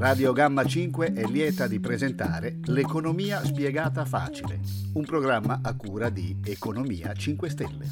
[0.00, 4.58] Radio Gamma 5 è lieta di presentare L'economia spiegata facile,
[4.94, 7.86] un programma a cura di Economia 5 Stelle.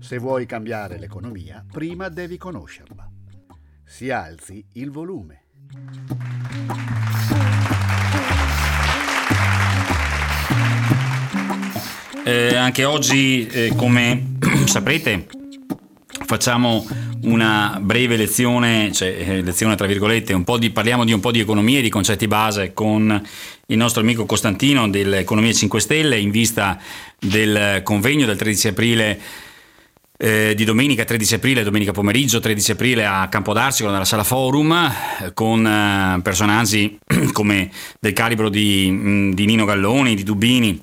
[0.00, 3.08] Se vuoi cambiare l'economia, prima devi conoscerla.
[3.84, 5.44] Si alzi il volume.
[12.24, 15.28] Eh, anche oggi, eh, come saprete,
[16.24, 16.84] facciamo
[17.22, 21.78] una breve lezione, cioè eh, lezione tra virgolette, di, parliamo di un po' di economia
[21.78, 23.22] e di concetti base con
[23.66, 26.78] il nostro amico Costantino dell'Economia 5 Stelle in vista
[27.18, 29.20] del convegno del 13 aprile
[30.18, 34.92] eh, di domenica 13 aprile, domenica pomeriggio 13 aprile a Campodarsicolo nella sala forum
[35.34, 36.98] con eh, personaggi
[37.32, 37.70] come
[38.00, 40.80] del calibro di, di Nino Galloni, di Dubini,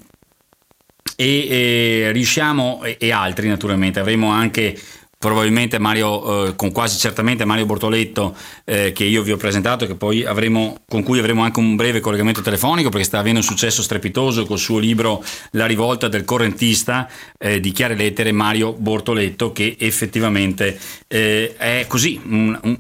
[1.15, 4.77] e, e riusciamo, e, e, altri naturalmente, avremo anche
[5.24, 8.35] probabilmente Mario, eh, con quasi certamente Mario Bortoletto
[8.66, 12.41] eh, che io vi ho presentato, poi avremo, con cui avremo anche un breve collegamento
[12.41, 17.62] telefonico perché sta avendo un successo strepitoso col suo libro La rivolta del correntista eh,
[17.62, 22.77] di chiare lettere Mario Bortoletto che effettivamente eh, è così, un, un,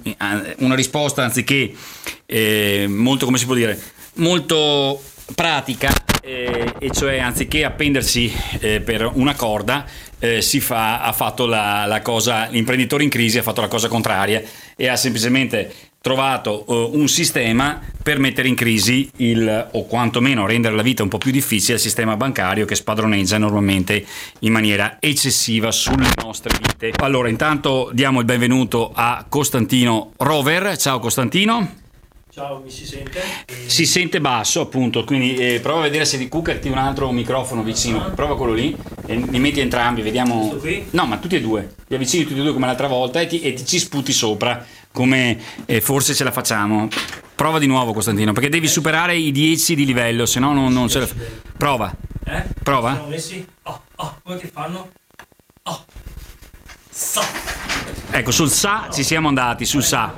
[0.57, 1.73] una risposta anziché
[2.25, 3.81] eh, molto, come si può dire,
[4.15, 5.01] molto
[5.33, 9.85] pratica eh, e cioè anziché appendersi eh, per una corda
[10.23, 13.89] eh, si fa, ha fatto la, la, cosa, l'imprenditore in crisi ha fatto la cosa
[13.89, 14.41] contraria
[14.73, 20.75] e ha semplicemente trovato uh, un sistema per mettere in crisi il, o quantomeno rendere
[20.75, 24.05] la vita un po' più difficile al sistema bancario che spadroneggia normalmente
[24.39, 26.93] in maniera eccessiva sulle nostre vite.
[27.01, 30.77] Allora, intanto diamo il benvenuto a Costantino Rover.
[30.77, 31.82] Ciao Costantino.
[32.33, 33.21] Ciao, mi si sente?
[33.67, 37.61] Si sente basso, appunto, quindi eh, prova a vedere se di cuccherti un altro microfono
[37.61, 38.11] vicino.
[38.15, 40.39] Prova quello lì e li metti entrambi, vediamo.
[40.39, 40.87] Questo qui?
[40.89, 41.75] No, ma tutti e due.
[41.85, 44.65] Li avvicini tutti e due come l'altra volta e ti, e ti ci sputi sopra,
[44.91, 46.87] come eh, forse ce la facciamo.
[47.35, 50.89] Prova di nuovo, Costantino, perché devi superare i 10 di livello, se no non, non
[50.89, 51.17] ce la fai.
[51.55, 51.95] Prova.
[52.25, 52.45] Eh?
[52.63, 52.93] Prova.
[52.93, 53.47] Siamo messi?
[53.61, 54.89] Oh, oh, come che fanno?
[55.65, 55.85] Oh.
[58.15, 60.13] Ecco, sul sa ci siamo andati, sul sa.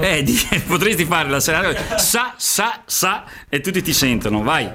[0.00, 1.98] Eh, di, potresti fare la sera.
[1.98, 4.70] Sa, sa, sa e tutti ti sentono, vai.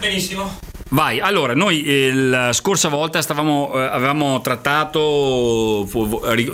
[0.00, 0.74] Benissimo.
[0.90, 5.84] Vai, allora noi eh, la scorsa volta stavamo, eh, avevamo trattato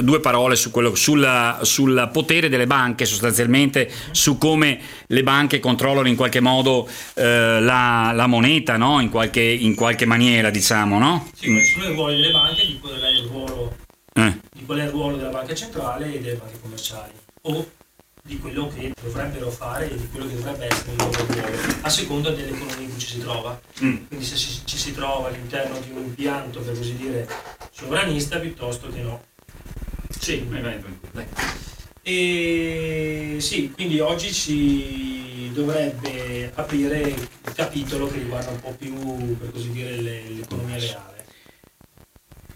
[0.00, 6.08] due parole su quello, sulla, sul potere delle banche sostanzialmente, su come le banche controllano
[6.08, 9.00] in qualche modo eh, la, la, moneta, no?
[9.00, 10.98] in, qualche, in, qualche, maniera diciamo.
[10.98, 11.28] No?
[11.34, 13.61] Sì, i ruoli delle banche, di qual è il ruolo
[14.14, 14.40] eh.
[14.52, 17.12] di qual è il ruolo della banca centrale e delle banche commerciali
[17.42, 17.70] o
[18.24, 21.88] di quello che dovrebbero fare e di quello che dovrebbe essere il loro ruolo a
[21.88, 24.06] seconda dell'economia in cui ci si trova mm.
[24.06, 27.28] quindi se ci, ci si trova all'interno di un impianto per così dire
[27.72, 29.30] sovranista piuttosto che no
[30.22, 30.80] sì, vai, vai,
[31.10, 31.26] vai.
[32.04, 39.50] E sì, quindi oggi si dovrebbe aprire il capitolo che riguarda un po' più, per
[39.50, 41.21] così dire, l'economia reale.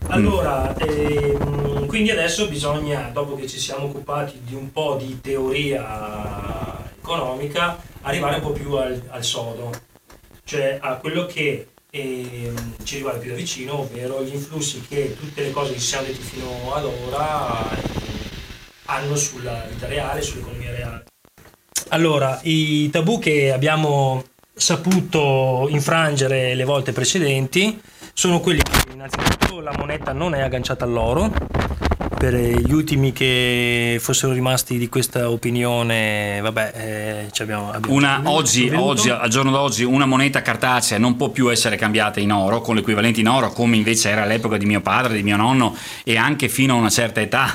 [0.09, 6.85] Allora, ehm, quindi adesso bisogna, dopo che ci siamo occupati di un po' di teoria
[6.99, 9.71] economica, arrivare un po' più al, al sodo,
[10.45, 15.43] cioè a quello che ehm, ci riguarda più da vicino, ovvero gli influssi che tutte
[15.43, 17.83] le cose che ci siamo detti fino ad ora eh,
[18.87, 21.05] hanno sulla vita reale, sull'economia reale.
[21.89, 27.81] Allora, i tabù che abbiamo saputo infrangere le volte precedenti
[28.19, 31.31] sono quelli che innanzitutto la moneta non è agganciata all'oro
[32.17, 38.71] per gli ultimi che fossero rimasti di questa opinione, vabbè, eh, abbiamo, abbiamo una, oggi,
[38.75, 42.75] oggi, al giorno d'oggi, una moneta cartacea non può più essere cambiata in oro, con
[42.75, 46.49] l'equivalente in oro, come invece era all'epoca di mio padre, di mio nonno e anche
[46.49, 47.55] fino a una certa età.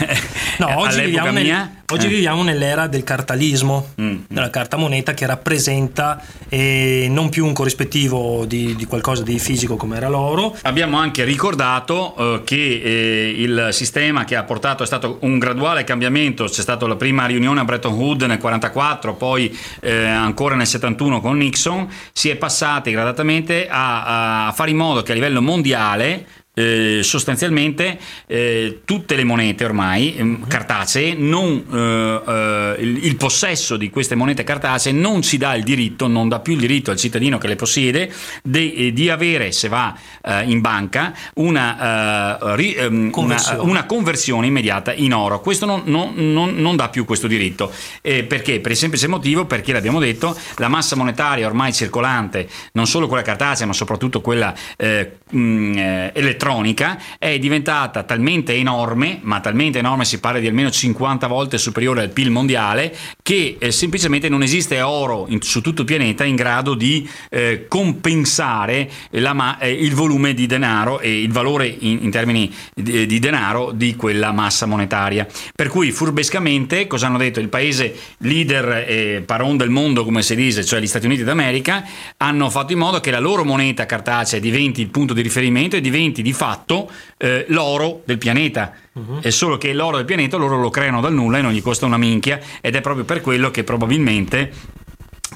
[0.58, 2.08] no, oggi, viviamo, nel, oggi eh.
[2.08, 4.18] viviamo, nell'era del cartalismo, mm, mm.
[4.28, 9.76] della carta moneta che rappresenta eh, non più un corrispettivo di, di, qualcosa di fisico
[9.76, 10.56] come era l'oro.
[10.62, 15.38] Abbiamo anche ricordato eh, che eh, il sistema sistema che ha portato, è stato un
[15.38, 20.54] graduale cambiamento, c'è stata la prima riunione a Bretton Woods nel 1944, poi eh, ancora
[20.54, 25.14] nel 71 con Nixon, si è passati gradatamente a, a fare in modo che a
[25.16, 26.26] livello mondiale
[26.58, 33.76] eh, sostanzialmente eh, tutte le monete ormai eh, cartacee, non, eh, eh, il, il, possesso
[33.76, 36.96] di queste monete cartacee non ci dà il diritto, non dà più il diritto al
[36.96, 38.12] cittadino che le possiede
[38.42, 39.96] di, di avere, se va
[40.44, 43.60] in banca, una, ri, ehm, conversione.
[43.60, 45.40] Una, una, conversione immediata in oro.
[45.40, 47.72] Questo non, non, non, non dà più questo diritto.
[48.02, 48.60] perché?
[48.60, 53.22] Per il semplice motivo, perché l'abbiamo detto, la massa monetaria ormai circolante, non solo quella
[53.22, 60.40] cartacea, ma soprattutto quella elettronica, elettronica è diventata talmente enorme, ma talmente enorme si parla
[60.40, 65.42] di almeno 50 volte superiore al PIL mondiale, che eh, semplicemente non esiste oro in,
[65.42, 71.00] su tutto il pianeta in grado di eh, compensare la, eh, il volume di denaro
[71.00, 75.26] e il valore in, in termini di, di, denaro di quella massa monetaria.
[75.54, 77.40] Per cui furbescamente cosa hanno detto?
[77.40, 81.84] Il paese leader e paron del mondo, come si dice, cioè gli Stati Uniti d'America,
[82.18, 85.80] hanno fatto in modo che la loro moneta cartacea diventi il punto di riferimento e
[85.80, 88.72] diventi di fatto eh, l'oro del pianeta.
[88.92, 89.18] Uh-huh.
[89.20, 91.84] È solo che l'oro del pianeta loro lo creano dal nulla e non gli costa
[91.84, 94.52] una minchia ed è proprio per quello che probabilmente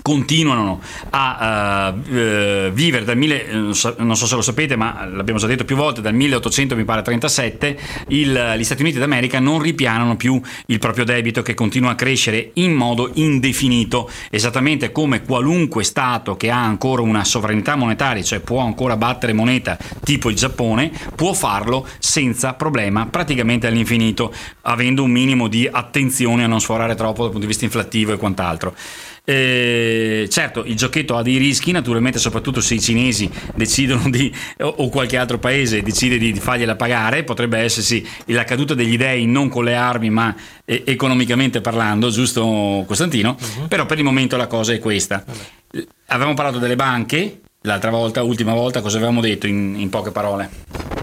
[0.01, 0.81] continuano
[1.11, 5.47] a uh, uh, vivere dal mille, eh, non so se lo sapete ma l'abbiamo già
[5.47, 7.79] detto più volte dal 1800 mi pare 37
[8.09, 12.53] il, gli Stati Uniti d'America non ripianano più il proprio debito che continua a crescere
[12.55, 18.61] in modo indefinito esattamente come qualunque stato che ha ancora una sovranità monetaria cioè può
[18.61, 25.49] ancora battere moneta tipo il Giappone può farlo senza problema praticamente all'infinito avendo un minimo
[25.49, 28.75] di attenzione a non sforare troppo dal punto di vista inflattivo e quant'altro
[29.25, 34.89] eh, certo, il giochetto ha dei rischi, naturalmente, soprattutto se i cinesi decidono di, o
[34.89, 39.65] qualche altro paese decide di, fargliela pagare, potrebbe essersi la caduta degli dei non con
[39.65, 40.35] le armi, ma
[40.65, 43.37] eh, economicamente parlando, giusto Costantino?
[43.39, 43.69] Uh-huh.
[43.69, 45.25] Però per il momento la cosa è questa.
[45.25, 45.87] Vabbè.
[46.07, 51.02] Avevamo parlato delle banche, l'altra volta, ultima volta, cosa avevamo detto in, in poche parole?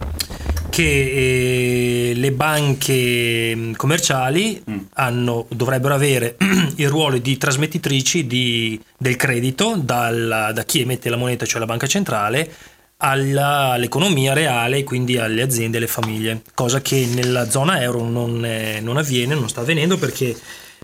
[0.79, 4.77] Che eh, le banche mm, commerciali mm.
[4.93, 6.37] hanno, dovrebbero avere
[6.77, 11.65] il ruolo di trasmettitrici di, del credito dal, da chi emette la moneta, cioè la
[11.65, 12.49] banca centrale,
[12.95, 18.45] alla, all'economia reale, quindi alle aziende e alle famiglie, cosa che nella zona euro non,
[18.45, 20.33] è, non avviene, non sta avvenendo perché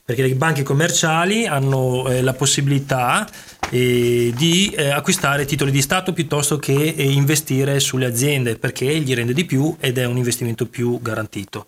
[0.05, 3.27] perché le banche commerciali hanno eh, la possibilità
[3.71, 9.15] eh, di eh, acquistare titoli di Stato piuttosto che eh, investire sulle aziende perché gli
[9.15, 11.65] rende di più ed è un investimento più garantito.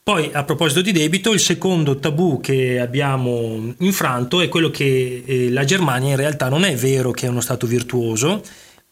[0.00, 5.50] Poi a proposito di debito, il secondo tabù che abbiamo infranto è quello che eh,
[5.50, 8.40] la Germania in realtà non è vero che è uno Stato virtuoso,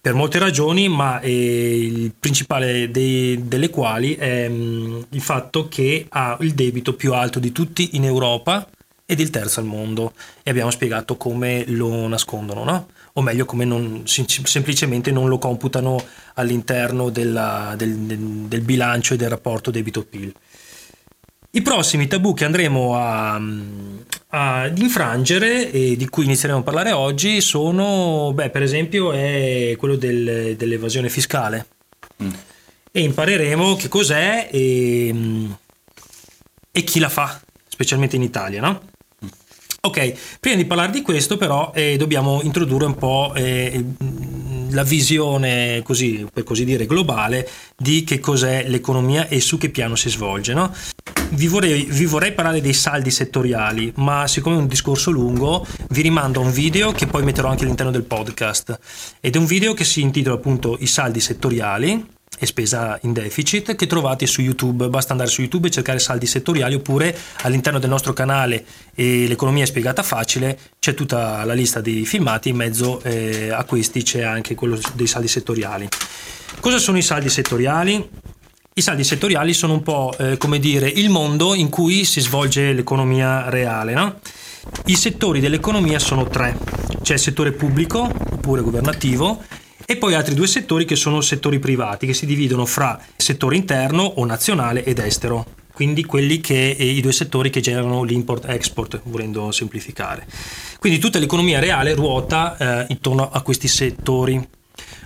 [0.04, 5.66] per molte ragioni, ma eh, il principale dei, delle quali è mh, mm, il fatto
[5.66, 8.68] che ha il debito più alto di tutti in Europa
[9.06, 10.12] ed il terzo al mondo
[10.42, 12.88] e abbiamo spiegato come lo nascondono, no?
[13.14, 16.04] o meglio come non, semplicemente non lo computano
[16.34, 20.34] all'interno della, del, del, del bilancio e del rapporto debito-PIL.
[21.56, 23.40] I prossimi tabù che andremo a,
[24.28, 29.94] ad infrangere e di cui inizieremo a parlare oggi sono, beh, per esempio, è quello
[29.94, 31.66] del, dell'evasione fiscale.
[32.20, 32.30] Mm.
[32.90, 35.14] E impareremo che cos'è e,
[36.72, 38.82] e, chi la fa, specialmente in Italia, no?
[39.84, 43.84] Ok, prima di parlare di questo però eh, dobbiamo introdurre un po' eh,
[44.70, 47.46] la visione, così, per così dire, globale
[47.76, 50.54] di che cos'è l'economia e su che piano si svolge.
[50.54, 50.74] No?
[51.28, 56.00] Vi vorrei, vi vorrei, parlare dei saldi settoriali, ma siccome è un discorso lungo, vi
[56.00, 58.78] rimando a un video che poi metterò anche all'interno del podcast.
[59.20, 62.06] Ed è un video che si intitola appunto I saldi settoriali
[62.38, 64.88] e spesa in deficit che trovate su YouTube.
[64.88, 68.64] Basta andare su YouTube e cercare saldi settoriali oppure all'interno del nostro canale
[68.94, 73.64] e l'economia è spiegata facile c'è tutta la lista dei filmati, in mezzo eh, a
[73.64, 75.88] questi c'è anche quello dei saldi settoriali.
[76.60, 78.08] Cosa sono i saldi settoriali?
[78.76, 82.72] I saldi settoriali sono un po' eh, come dire il mondo in cui si svolge
[82.72, 83.94] l'economia reale.
[83.94, 84.18] No?
[84.86, 86.58] I settori dell'economia sono tre,
[87.02, 89.42] c'è il settore pubblico oppure governativo
[89.86, 94.02] e poi altri due settori che sono settori privati che si dividono fra settore interno
[94.02, 95.46] o nazionale ed estero.
[95.72, 96.06] Quindi
[96.40, 100.26] che eh, i due settori che generano l'import-export, volendo semplificare.
[100.78, 104.40] Quindi tutta l'economia reale ruota eh, intorno a questi settori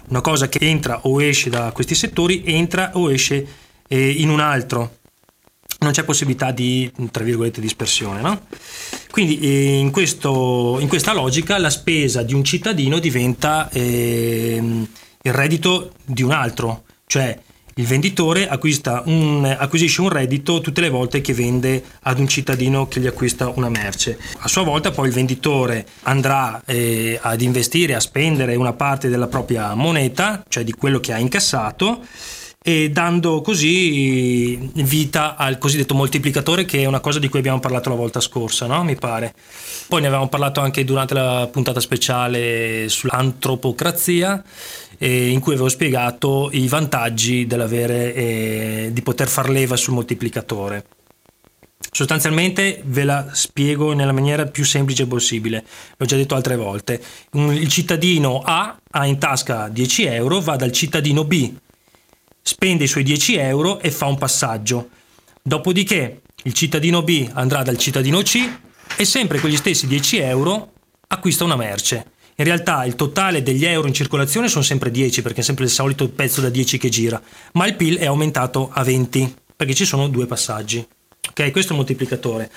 [0.08, 3.46] una cosa che entra o esce da questi settori entra o esce
[3.86, 4.97] eh, in un altro.
[5.80, 8.20] Non c'è possibilità di, tra virgolette, dispersione.
[8.20, 8.46] No?
[9.10, 14.60] Quindi eh, in, questo, in, questa logica la spesa di un cittadino diventa eh,
[15.22, 17.38] il reddito di un altro, cioè
[17.78, 18.48] il venditore
[19.04, 23.52] un, acquisisce un reddito tutte le volte che vende ad un cittadino che gli acquista
[23.54, 24.18] una merce.
[24.38, 29.28] A sua volta poi il venditore andrà eh, ad investire, a spendere una parte della
[29.28, 32.00] propria moneta, cioè di quello che ha incassato,
[32.60, 37.88] e dando così vita al cosiddetto moltiplicatore che è una cosa di cui abbiamo parlato
[37.88, 38.82] la volta scorsa, no?
[38.84, 39.34] mi pare.
[39.86, 44.42] Poi ne avevamo parlato anche durante la puntata speciale sull'antropocrazia
[44.98, 50.84] eh, in cui avevo spiegato i vantaggi dell'avere, eh, di poter far leva sul moltiplicatore.
[51.90, 55.64] Sostanzialmente ve la spiego nella maniera più semplice possibile,
[55.96, 57.00] l'ho già detto altre volte.
[57.32, 61.50] Il cittadino A ha in tasca 10 euro, va dal cittadino B,
[62.48, 64.88] spende i suoi 10 euro e fa un passaggio.
[65.42, 68.40] Dopodiché il cittadino B andrà dal cittadino C
[68.96, 70.72] e sempre con gli stessi 10 euro
[71.08, 72.12] acquista una merce.
[72.36, 75.70] In realtà il totale degli euro in circolazione sono sempre 10 perché è sempre il
[75.70, 77.20] solito pezzo da 10 che gira,
[77.52, 80.78] ma il PIL è aumentato a 20 perché ci sono due passaggi.
[81.28, 82.50] Ok, questo è il moltiplicatore.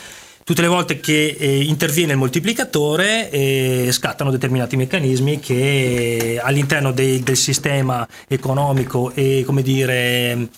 [0.43, 7.21] Tutte le volte che eh, interviene il moltiplicatore eh, scattano determinati meccanismi che all'interno de-
[7.21, 10.49] del sistema economico e come dire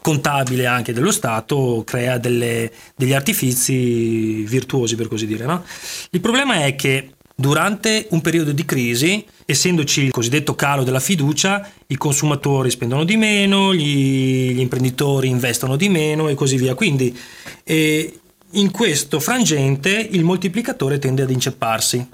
[0.00, 5.44] contabile anche dello Stato crea delle, degli artifici virtuosi per così dire.
[5.44, 5.64] No?
[6.10, 11.66] Il problema è che Durante un periodo di crisi, essendoci il cosiddetto calo della fiducia,
[11.86, 16.74] i consumatori spendono di meno, gli, gli imprenditori investono di meno e così via.
[16.74, 17.18] Quindi
[17.64, 18.19] eh,
[18.52, 22.08] in questo frangente il moltiplicatore tende ad incepparsi.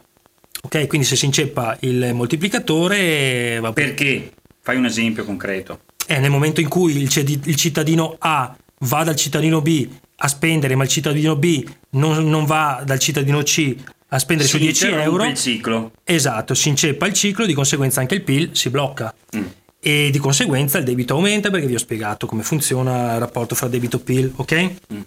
[0.62, 3.58] Ok, quindi se si inceppa il moltiplicatore...
[3.60, 4.32] Va Perché?
[4.60, 5.80] Fai un esempio concreto.
[6.06, 10.74] È nel momento in cui il, il cittadino A va dal cittadino B a spendere,
[10.74, 13.76] ma il cittadino B non, non, va dal cittadino C
[14.08, 15.24] a spendere si su 10 euro.
[15.24, 15.92] il ciclo.
[16.04, 19.14] Esatto, si inceppa il ciclo, di conseguenza anche il PIL si blocca.
[19.36, 19.44] Mm.
[19.80, 23.68] E di conseguenza il debito aumenta perché vi ho spiegato come funziona il rapporto fra
[23.68, 24.72] debito e PIL, ok?
[24.92, 25.00] Mm.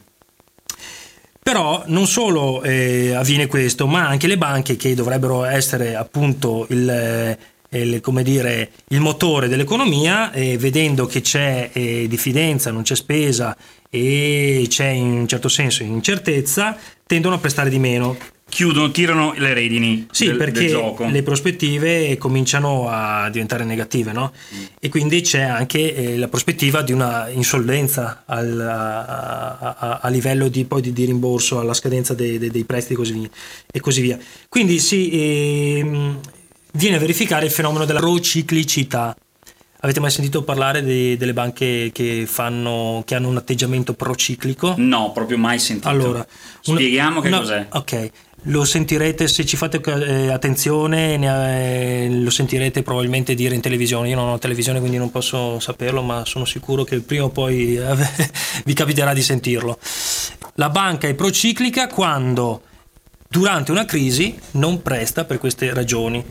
[1.41, 6.89] Però non solo eh, avviene questo, ma anche le banche che dovrebbero essere appunto il,
[6.89, 7.37] eh,
[7.79, 13.55] il, dire, il motore dell'economia, eh, vedendo che c'è eh, diffidenza, non c'è spesa
[13.89, 16.77] e c'è in un certo senso incertezza,
[17.07, 18.17] tendono a prestare di meno
[18.49, 21.05] chiudono, tirano le redini sì, del, perché del gioco.
[21.05, 24.33] le prospettive cominciano a diventare negative, no?
[24.53, 24.63] Mm.
[24.79, 30.49] E quindi c'è anche eh, la prospettiva di una insolvenza al, a, a, a, livello
[30.49, 33.29] di, poi di, di, rimborso alla scadenza dei, dei, dei prestiti così,
[33.71, 34.17] e così via.
[34.49, 36.17] Quindi si eh,
[36.73, 39.15] viene a verificare il fenomeno della prociclicità.
[39.81, 44.73] Avete mai sentito parlare di, delle banche che, fanno, che hanno un atteggiamento prociclico?
[44.77, 45.87] No, proprio mai sentito.
[45.87, 46.25] Allora,
[46.59, 47.67] spieghiamo una, che cos'è.
[47.71, 48.11] Ok,
[48.43, 54.09] lo sentirete se ci fate eh, attenzione, ne, eh, lo sentirete probabilmente dire in televisione.
[54.09, 57.75] Io non ho televisione quindi non posso saperlo, ma sono sicuro che prima o poi
[57.75, 57.95] eh,
[58.65, 59.77] vi capiterà di sentirlo.
[60.55, 62.61] La banca è prociclica quando
[63.27, 66.23] durante una crisi non presta per queste ragioni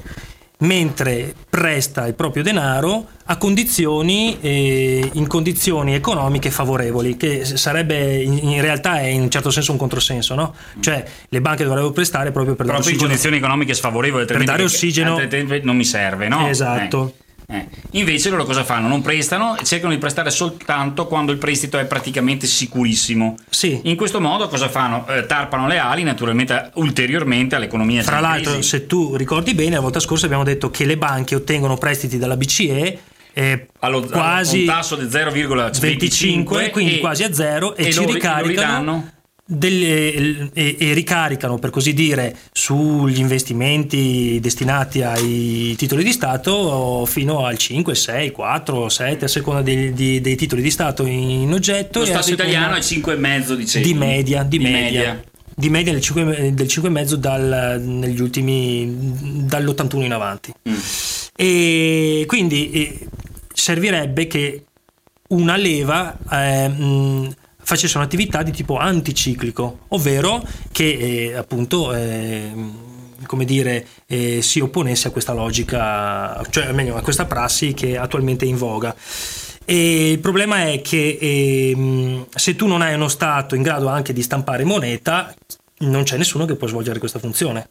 [0.61, 8.61] mentre presta il proprio denaro a condizioni, eh, in condizioni economiche favorevoli, che sarebbe in,
[8.61, 10.55] realtà è in un certo senso un controsenso, no?
[10.81, 14.63] Cioè le banche dovrebbero prestare proprio per proprio dare in condizioni economiche sfavorevoli, per dare
[14.63, 15.21] ossigeno,
[15.63, 16.49] non mi serve, no?
[16.49, 17.15] Esatto.
[17.17, 17.27] Eh.
[17.51, 17.67] Eh.
[17.93, 18.89] Invece loro cosa fanno?
[18.89, 23.37] Non prestano e cercano di prestare soltanto quando il prestito è praticamente sicurissimo.
[23.49, 23.81] Sì.
[23.85, 25.07] In questo modo cosa fanno?
[25.09, 28.03] Eh, tarpano le ali naturalmente ulteriormente all'economia.
[28.03, 31.79] Tra l'altro, se tu ricordi bene, la volta scorsa abbiamo detto che le banche ottengono
[31.79, 32.99] prestiti dalla BCE
[33.33, 39.13] eh, allo, quasi un tasso del 0,25 quindi quasi a zero e, e ci ricaricano
[39.51, 47.47] delle, e, e, ricaricano per così dire sugli investimenti destinati ai titoli di Stato fino
[47.47, 52.01] al 5, 6, 4, 7 a seconda dei, dei, dei titoli di Stato in oggetto.
[52.01, 54.43] Lo Stato italiano è 5,5 di, di media.
[54.43, 54.81] Di, di media.
[54.83, 55.25] media.
[55.55, 60.53] Di media del 5,5 dal, negli ultimi dall'81 in avanti.
[60.69, 60.75] Mm.
[61.35, 62.99] E quindi eh,
[63.55, 64.65] servirebbe che
[65.29, 67.35] una leva eh, mh,
[67.69, 72.51] facesse un'attività di tipo anticiclico, ovvero che eh, appunto eh,
[73.27, 78.47] come dire, eh, si opponesse a questa logica, cioè meglio a questa prassi che attualmente
[78.47, 78.97] è in voga.
[79.67, 84.15] E il problema è che eh, se tu non hai uno Stato in grado anche
[84.15, 85.35] di stampare moneta,
[85.81, 87.69] non c'è nessuno che può svolgere questa funzione.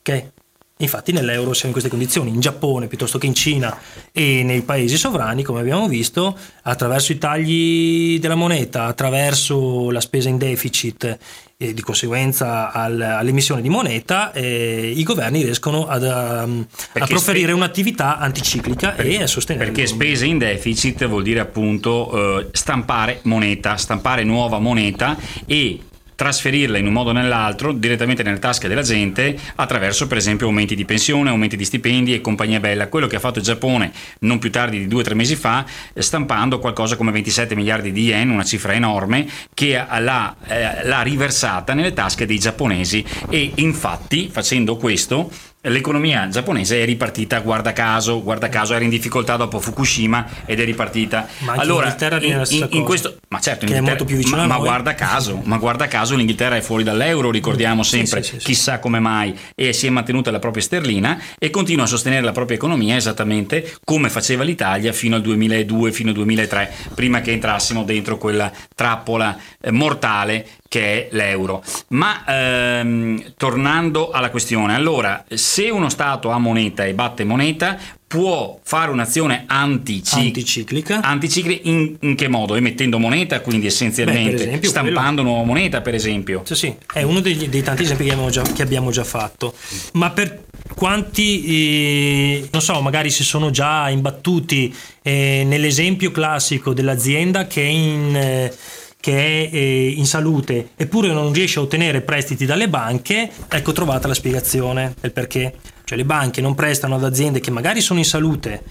[0.00, 0.30] Ok?
[0.78, 3.76] Infatti nell'euro siamo in queste condizioni, in Giappone piuttosto che in Cina
[4.12, 10.28] e nei paesi sovrani, come abbiamo visto, attraverso i tagli della moneta, attraverso la spesa
[10.28, 11.18] in deficit
[11.60, 17.48] e di conseguenza al, all'emissione di moneta, eh, i governi riescono ad, um, a proferire
[17.48, 19.64] spe- un'attività anticiclica perché, e a sostenere.
[19.64, 25.16] Perché spese in deficit vuol dire appunto eh, stampare moneta, stampare nuova moneta
[25.46, 25.80] e
[26.18, 30.74] trasferirla in un modo o nell'altro direttamente nelle tasche della gente attraverso per esempio aumenti
[30.74, 32.88] di pensione, aumenti di stipendi e compagnia bella.
[32.88, 35.64] Quello che ha fatto il Giappone non più tardi di due o tre mesi fa,
[35.94, 41.72] stampando qualcosa come 27 miliardi di yen, una cifra enorme, che l'ha, eh, l'ha riversata
[41.72, 45.30] nelle tasche dei giapponesi e infatti facendo questo
[45.68, 50.64] l'economia giapponese è ripartita, guarda caso, guarda caso era in difficoltà dopo Fukushima ed è
[50.64, 51.26] ripartita.
[51.40, 54.58] Ma allora, in, in- in questo, ma certo, Che è molto più vicino ma, ma
[54.58, 58.46] guarda caso, ma guarda caso l'Inghilterra è fuori dall'euro, ricordiamo sempre, sì, sì, sì.
[58.46, 62.32] chissà come mai, e si è mantenuta la propria sterlina e continua a sostenere la
[62.32, 67.84] propria economia esattamente come faceva l'Italia fino al 2002, fino al 2003, prima che entrassimo
[67.84, 71.62] dentro quella trappola eh, mortale che è l'euro.
[71.88, 78.58] Ma ehm, tornando alla questione, allora, se uno Stato ha moneta e batte moneta, può
[78.62, 80.26] fare un'azione anticiclica.
[80.28, 81.00] Anticiclica.
[81.02, 82.54] Anticiclica in, in che modo?
[82.54, 86.42] Emettendo moneta, quindi essenzialmente Beh, esempio, stampando nuova moneta, per esempio.
[86.44, 89.54] Sì, sì, è uno degli- dei tanti esempi che abbiamo già, che abbiamo già fatto.
[89.92, 90.44] Ma per
[90.74, 97.68] quanti, eh, non so, magari si sono già imbattuti eh, nell'esempio classico dell'azienda che è
[97.68, 98.16] in...
[98.16, 98.52] eh,
[99.00, 104.08] che è eh, in salute eppure non riesce a ottenere prestiti dalle banche, ecco trovata
[104.08, 105.54] la spiegazione del perché.
[105.84, 108.62] Cioè le banche non prestano ad aziende che magari sono in salute,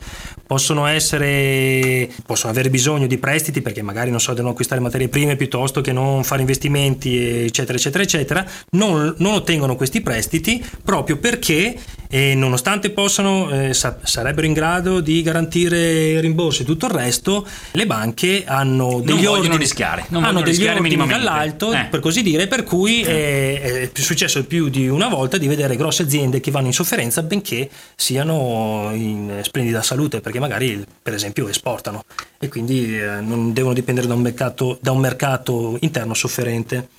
[0.48, 5.36] possono essere possono avere bisogno di prestiti perché magari non so devono acquistare materie prime
[5.36, 11.77] piuttosto che non fare investimenti eccetera eccetera eccetera non, non ottengono questi prestiti proprio perché
[12.10, 17.46] eh, nonostante possano eh, sa- sarebbero in grado di garantire rimborsi e tutto il resto
[17.72, 21.88] le banche hanno degli vogliono ordini rischiare, non hanno degli rischiare ordini dall'alto Eh.
[21.89, 26.04] per così dire per cui eh, è successo più di una volta di vedere grosse
[26.04, 32.03] aziende che vanno in sofferenza benché siano in splendida salute perché magari per esempio esportano
[32.39, 36.89] e quindi eh, non devono dipendere da un mercato, da un mercato interno sofferente.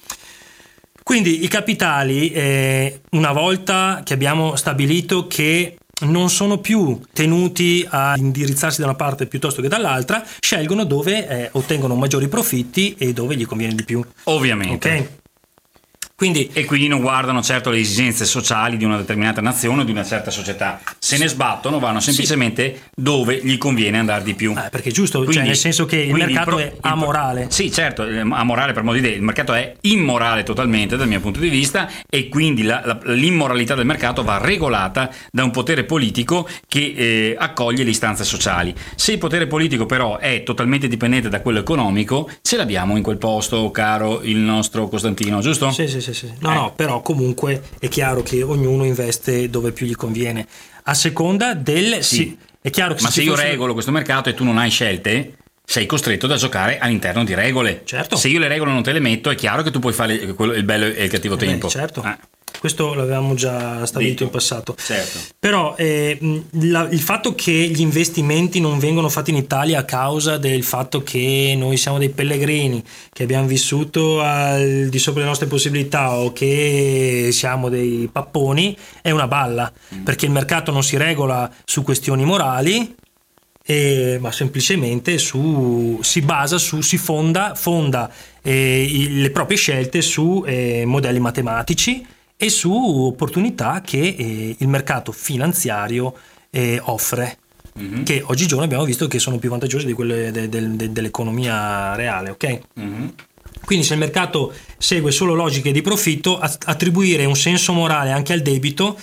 [1.03, 8.15] Quindi i capitali, eh, una volta che abbiamo stabilito che non sono più tenuti a
[8.17, 13.37] indirizzarsi da una parte piuttosto che dall'altra, scelgono dove eh, ottengono maggiori profitti e dove
[13.37, 14.05] gli conviene di più.
[14.25, 14.91] Ovviamente.
[14.91, 15.18] Ok?
[16.19, 19.93] Quindi E quindi non guardano certo le esigenze sociali di una determinata nazione o di
[19.93, 20.81] una certa società.
[20.99, 24.53] Se ne sbattono, vanno semplicemente dove gli conviene andare di più.
[24.57, 27.47] Ah, perché è giusto, cioè, nel senso che il quindi mercato pro- è amorale.
[27.51, 31.21] sì, certo, eh, amorale per modo di dire, il mercato è immorale totalmente dal mio
[31.21, 35.85] punto di vista e quindi la- la- l'immoralità del mercato va regolata da un potere
[35.85, 38.75] politico che eh, accoglie le istanze sociali.
[38.97, 43.19] Se il potere politico però è totalmente dipendente da quello economico, ce l'abbiamo in quel
[43.19, 45.71] posto, caro il nostro Costantino, giusto?
[45.71, 46.33] Sì, sì, sì, sì.
[46.41, 46.55] No, Eh.
[46.55, 50.47] no, però comunque è chiaro che ognuno investe dove più gli conviene.
[50.85, 52.03] A seconda del...
[52.03, 52.17] Sì.
[52.17, 54.59] Sì, è chiaro che Ma se se io fosse- regolo questo mercato e tu non
[54.59, 57.83] hai scelte, sei costretto da giocare all'interno di regole.
[57.85, 58.17] Certo.
[58.17, 60.55] Se io le regole non te le metto, è chiaro che tu puoi fare quello-
[60.55, 61.69] il bello e il cattivo Eh beh, tempo.
[61.69, 62.03] certo.
[62.03, 62.17] Eh,
[62.59, 64.25] Questo l'avevamo già stabilito Detto.
[64.25, 64.75] in passato.
[64.77, 65.19] certo.
[65.39, 66.19] Però eh,
[66.63, 71.03] la- il fatto che gli investimenti non vengono fatti in Italia a causa del fatto
[71.03, 76.33] che noi siamo dei pellegrini, che abbiamo vissuto al di sopra delle nostre possibilità o
[76.33, 80.03] che siamo dei papponi, è una balla, Mm.
[80.03, 82.95] perché il mercato non si regola su questioni morali,
[83.65, 88.11] eh, ma semplicemente su, si basa su, si fonda, fonda
[88.43, 92.05] eh, i- le proprie scelte su eh, modelli matematici
[92.41, 96.15] e su opportunità che eh, il mercato finanziario
[96.51, 97.39] eh, offre.
[97.75, 98.05] Mhm.
[98.05, 102.31] Che oggigiorno abbiamo visto che sono più vantaggiose di quelle de- del- de- dell'economia reale,
[102.31, 102.59] ok?
[102.75, 103.13] Mhm.
[103.65, 108.33] Quindi se il mercato segue solo logiche di profitto, att- attribuire un senso morale anche
[108.33, 108.97] al debito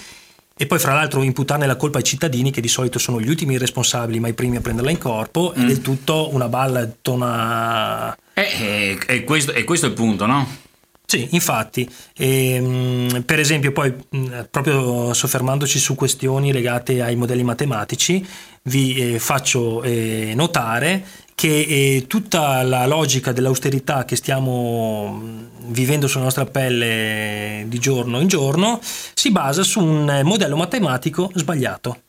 [0.58, 3.58] e poi fra l'altro imputarne la colpa ai cittadini che di solito sono gli ultimi
[3.58, 7.12] responsabili ma i primi a prenderla in corpo è del tutto una balla è tutta
[7.12, 8.18] una...
[8.34, 10.48] Eh, eh, e questo, e questo è il punto, no?
[11.06, 11.88] Sì, infatti,
[12.18, 13.94] ehm, per esempio poi
[14.50, 18.26] proprio soffermandoci su questioni legate ai modelli matematici,
[18.64, 25.22] vi eh, faccio eh, notare che eh, tutta la logica dell'austerità che stiamo
[25.68, 32.02] vivendo sulla nostra pelle di giorno in giorno si basa su un modello matematico sbagliato.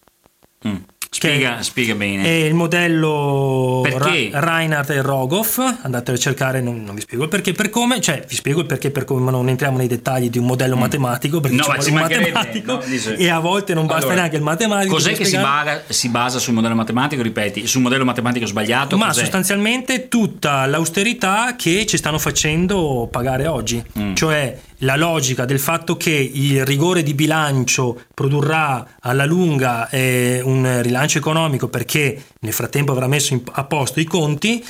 [0.67, 0.77] Mm.
[1.17, 2.25] Spiega, spiega bene.
[2.25, 4.29] È il modello Perché?
[4.33, 8.01] Ra- Reinhardt e Rogoff, andate a cercare, non, non vi spiego il perché per come,
[8.03, 10.77] cioè vi spiego il perché per come, ma non entriamo nei dettagli di un modello
[10.77, 11.59] matematico, perché Mm.
[11.59, 14.93] No, ci ma vuole matematico no, e a volte non basta Allora, neanche il matematico.
[14.93, 17.23] Cos'è che si, baga- si basa sul modello matematico?
[17.23, 18.99] Ripeti, sul modello matematico sbagliato?
[18.99, 19.21] Ma cos'è?
[19.21, 24.15] sostanzialmente tutta l'austerità che ci stanno facendo pagare oggi, Mm.
[24.15, 30.83] cioè la logica del fatto che il rigore di bilancio produrrà alla lunga eh, un
[30.83, 34.65] rilancio economico perché nel frattempo avrà messo a posto i conti,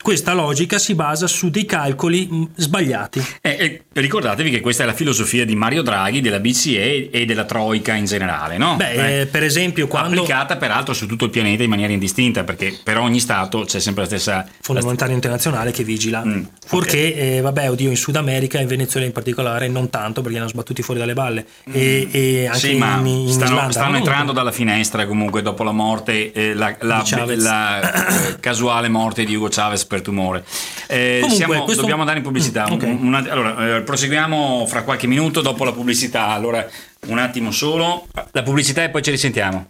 [0.00, 3.24] questa logica si basa su dei calcoli mh, sbagliati.
[3.40, 7.44] Eh, eh, ricordatevi che questa è la filosofia di Mario Draghi, della BCE e della
[7.44, 8.76] Troica in generale, no?
[8.76, 10.20] Beh, eh, per esempio, quando.
[10.20, 14.02] Applicata peraltro su tutto il pianeta in maniera indistinta, perché per ogni Stato c'è sempre
[14.02, 14.46] la stessa.
[14.60, 16.24] Fondo Monetario Internazionale che vigila.
[16.24, 17.16] Mm, Purché, ok.
[17.16, 20.48] eh, vabbè, oddio, in Sud America in Venezuela in particolare non tanto perché li hanno
[20.48, 21.44] sbattuti fuori dalle balle.
[21.72, 22.70] E, e anche Mm.
[22.70, 23.72] Sì, ma in, in stanno, Islanda.
[23.72, 27.04] stanno entrando dalla finestra comunque dopo la morte, eh, la, la-
[27.36, 30.44] la, eh, casuale morte di Hugo Chavez per tumore.
[30.86, 32.68] Eh, Comunque, siamo- questo- Dobbiamo andare in pubblicità.
[32.68, 32.82] Mm, ok.
[32.84, 36.28] Un- un allora, eh, proseguiamo fra qualche minuto dopo la pubblicità.
[36.28, 36.64] Allora,
[37.08, 38.06] un attimo solo.
[38.30, 39.68] La pubblicità e poi ci risentiamo.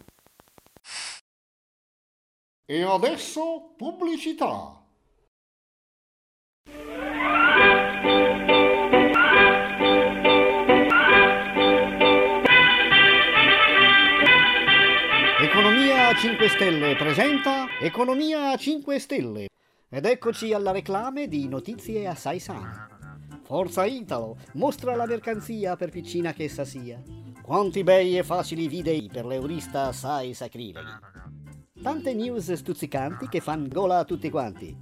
[2.66, 4.74] E adesso pubblicità.
[15.40, 19.46] Economia a 5 Stelle presenta Economia a 5 Stelle.
[19.90, 22.88] Ed eccoci alla reclame di notizie assai sane.
[23.42, 27.03] Forza Italo, mostra la mercanzia per piccina che essa sia.
[27.40, 30.92] Quanti bei e facili videi per l'eurista assai sacrilegi.
[31.83, 34.77] Tante news stuzzicanti che fan gola a tutti quanti.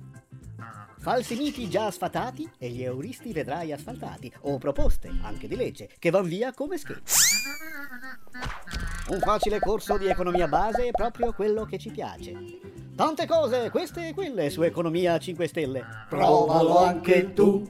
[0.98, 6.10] Falsi miti già sfatati e gli euristi vedrai asfaltati, o proposte, anche di legge, che
[6.10, 7.22] van via come scherzi.
[9.10, 12.75] Un facile corso di economia base è proprio quello che ci piace.
[12.96, 15.84] Tante cose, queste e quelle, su Economia 5 Stelle.
[16.08, 17.62] Provalo anche tu.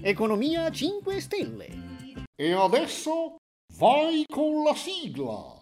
[0.00, 1.68] Economia 5 Stelle.
[2.34, 3.36] E adesso
[3.76, 5.58] vai con la sigla.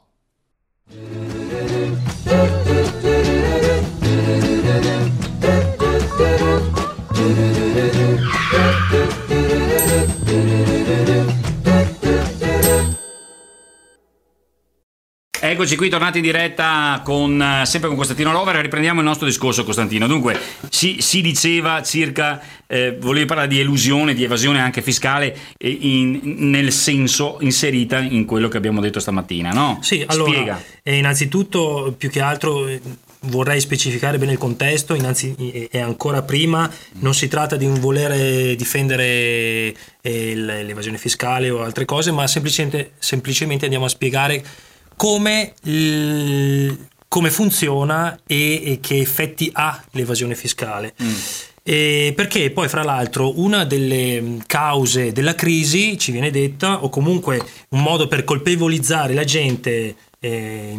[15.50, 19.64] Eccoci qui tornati in diretta con, eh, sempre con Costantino Rover riprendiamo il nostro discorso
[19.64, 20.06] Costantino.
[20.06, 25.70] Dunque si, si diceva circa, eh, volevi parlare di elusione, di evasione anche fiscale eh,
[25.70, 29.78] in- nel senso inserita in quello che abbiamo detto stamattina, no?
[29.80, 30.62] Sì, allora, Spiega.
[30.82, 32.68] eh, innanzitutto, più che altro
[33.20, 35.34] vorrei specificare bene il contesto, innanzi,
[35.70, 42.12] e ancora prima non si tratta di un volere difendere l'evasione fiscale o altre cose,
[42.12, 44.44] ma semplicemente, semplicemente andiamo a spiegare
[44.98, 50.92] come, il- come funziona e, e che effetti ha l'evasione fiscale.
[51.62, 56.88] E perché poi, fra l'altro, una delle mh, cause della crisi ci viene detta, o
[56.88, 60.74] comunque un modo per colpevolizzare la gente eh,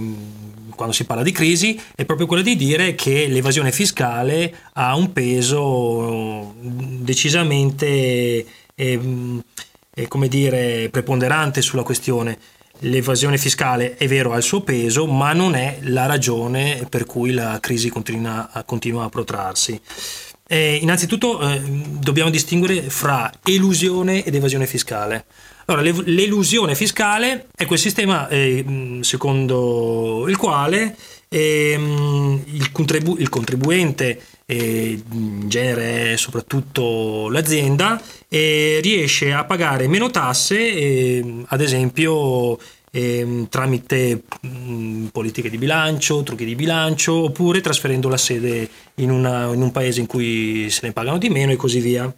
[0.76, 5.14] quando si parla di crisi, è proprio quello di dire che l'evasione fiscale ha un
[5.14, 9.44] peso decisamente, ehm,
[9.94, 12.38] eh, come dire, preponderante sulla questione.
[12.84, 17.32] L'evasione fiscale è vero ha il suo peso, ma non è la ragione per cui
[17.32, 19.80] la crisi continua, continua a protrarsi.
[20.48, 25.26] Eh, innanzitutto eh, dobbiamo distinguere fra elusione ed evasione fiscale.
[25.66, 30.96] Allora, l'elusione fiscale è quel sistema eh, secondo il quale
[31.28, 34.20] ehm, il, contribu- il contribuente,
[34.56, 40.58] in genere soprattutto l'azienda, eh, riesce a pagare meno tasse,
[41.18, 42.58] ehm, ad esempio
[42.92, 49.54] ehm, tramite mh, politiche di bilancio, trucchi di bilancio, oppure trasferendo la sede in, una-
[49.54, 52.12] in un paese in cui se ne pagano di meno e così via.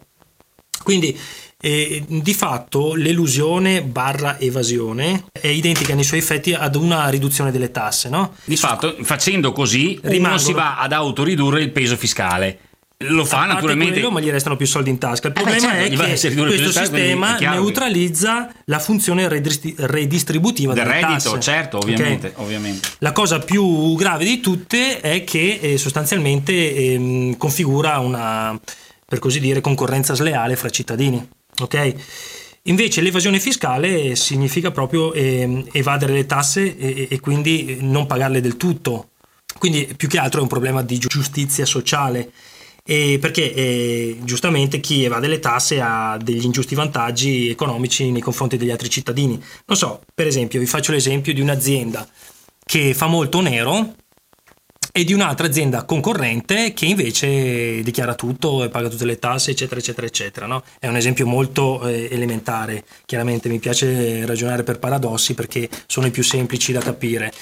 [0.82, 1.16] Quindi
[1.64, 7.70] eh, di fatto l'elusione barra evasione è identica nei suoi effetti ad una riduzione delle
[7.70, 8.34] tasse, no?
[8.44, 12.58] Di fatto, facendo così, Rimangono- si va ad autoridurre il peso fiscale.
[13.04, 13.94] Lo fa naturalmente.
[13.94, 15.28] quello, ma gli restano più soldi in tasca.
[15.28, 15.96] Il Eh beh, problema certo, è che
[16.44, 21.40] questo tasca, sistema neutralizza la funzione redistri- redistributiva del reddito, tasse.
[21.40, 22.88] certo, ovviamente, ovviamente.
[22.98, 28.58] La cosa più grave di tutte è che eh, sostanzialmente ehm, configura una,
[29.04, 31.28] per così dire, concorrenza sleale fra cittadini.
[31.60, 31.94] Ok?
[32.66, 38.56] Invece l'evasione fiscale significa proprio ehm, evadere le tasse e, e quindi non pagarle del
[38.56, 39.10] tutto.
[39.58, 42.30] Quindi più che altro è un problema di giustizia sociale.
[42.84, 48.56] E perché eh, giustamente chi evade le tasse ha degli ingiusti vantaggi economici nei confronti
[48.56, 49.40] degli altri cittadini.
[49.66, 52.08] Non so, per esempio, vi faccio l'esempio di un'azienda
[52.64, 53.94] che fa molto nero
[54.90, 59.80] e di un'altra azienda concorrente che invece dichiara tutto e paga tutte le tasse, eccetera,
[59.80, 60.46] eccetera, eccetera.
[60.46, 60.62] no?
[60.78, 62.84] È un esempio molto eh, elementare.
[63.06, 67.32] Chiaramente mi piace ragionare per paradossi perché sono i più semplici da capire.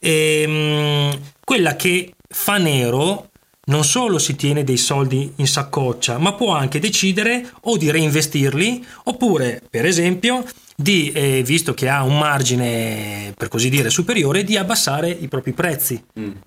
[0.00, 3.30] Ehm, quella che fa nero
[3.66, 8.84] non solo si tiene dei soldi in saccoccia, ma può anche decidere o di reinvestirli
[9.04, 10.44] oppure, per esempio,
[10.80, 15.52] di, eh, visto che ha un margine per così dire superiore, di abbassare i propri
[15.52, 16.02] prezzi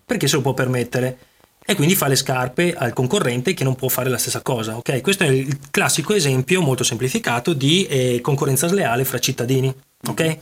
[0.05, 1.17] perché se lo può permettere.
[1.65, 4.75] e quindi fa le scarpe al concorrente che non può fare la stessa cosa.
[4.75, 4.99] Okay?
[4.99, 9.73] Questo è il classico esempio molto semplificato di eh, concorrenza sleale fra cittadini.
[10.09, 10.39] Okay?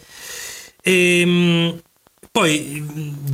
[0.81, 1.81] E, ehm,
[2.31, 2.83] poi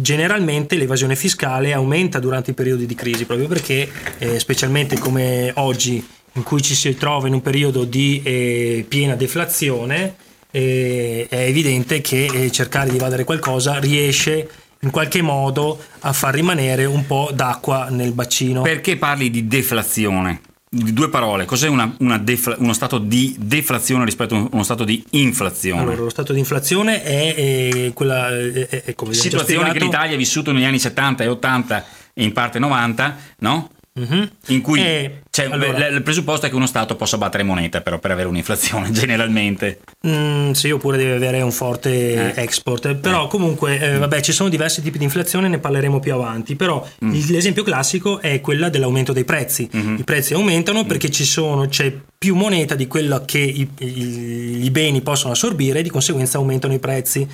[0.02, 6.06] generalmente l'evasione fiscale aumenta durante i periodi di crisi proprio perché eh, specialmente come oggi
[6.34, 10.15] in cui ci si trova in un periodo di eh, piena deflazione
[10.58, 16.34] eh, è evidente che eh, cercare di evadere qualcosa riesce in qualche modo a far
[16.34, 18.63] rimanere un po' d'acqua nel bacino.
[18.63, 20.41] Perché parli di deflazione?
[20.70, 24.84] Di due parole, cos'è una, una defla, uno stato di deflazione rispetto a uno stato
[24.84, 25.82] di inflazione?
[25.82, 30.17] Allora, lo stato di inflazione è, è quella è, è, come situazione che l'Italia ha
[30.17, 33.70] vissuto negli anni 70 e 80 e in parte 90, no?
[34.00, 34.24] Mm-hmm.
[34.48, 38.00] In cui eh, cioè, allora, il presupposto è che uno Stato possa battere moneta però
[38.00, 39.82] per avere un'inflazione generalmente.
[40.08, 42.42] Mm, sì, oppure deve avere un forte eh.
[42.42, 42.96] export.
[42.96, 43.28] Però eh.
[43.28, 46.56] comunque, eh, vabbè, ci sono diversi tipi di inflazione, ne parleremo più avanti.
[46.56, 47.12] Però mm.
[47.30, 49.70] l'esempio classico è quella dell'aumento dei prezzi.
[49.76, 49.96] Mm-hmm.
[50.00, 50.88] I prezzi aumentano mm.
[50.88, 55.80] perché ci sono, c'è più moneta di quello che i, i, i beni possono assorbire
[55.80, 57.28] e di conseguenza aumentano i prezzi.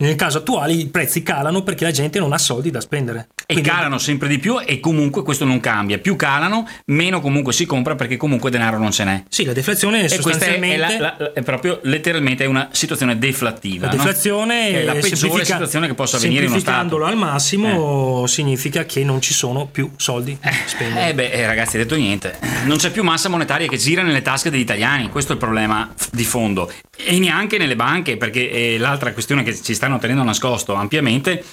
[0.00, 3.28] Nel caso attuale i prezzi calano perché la gente non ha soldi da spendere.
[3.46, 3.68] E Quindi...
[3.68, 5.98] calano sempre di più e comunque questo non cambia.
[5.98, 9.24] Più calano, meno comunque si compra perché comunque denaro non ce n'è.
[9.28, 10.76] Sì, la deflazione è sostanzialmente...
[10.76, 13.86] È, la, la, è proprio letteralmente una situazione deflattiva.
[13.86, 14.78] La deflazione no?
[14.78, 17.04] è la peggiore situazione che possa avvenire in uno Stato.
[17.04, 18.28] Al massimo eh.
[18.28, 21.08] significa che non ci sono più soldi da spendere.
[21.08, 22.38] Eh beh, eh, ragazzi, hai detto niente.
[22.64, 25.10] Non c'è più massa monetaria che gira nelle tasche degli italiani.
[25.10, 26.72] Questo è il problema di fondo.
[26.96, 31.44] E neanche nelle banche, perché è l'altra questione che ci stanno tenendo nascosto ampiamente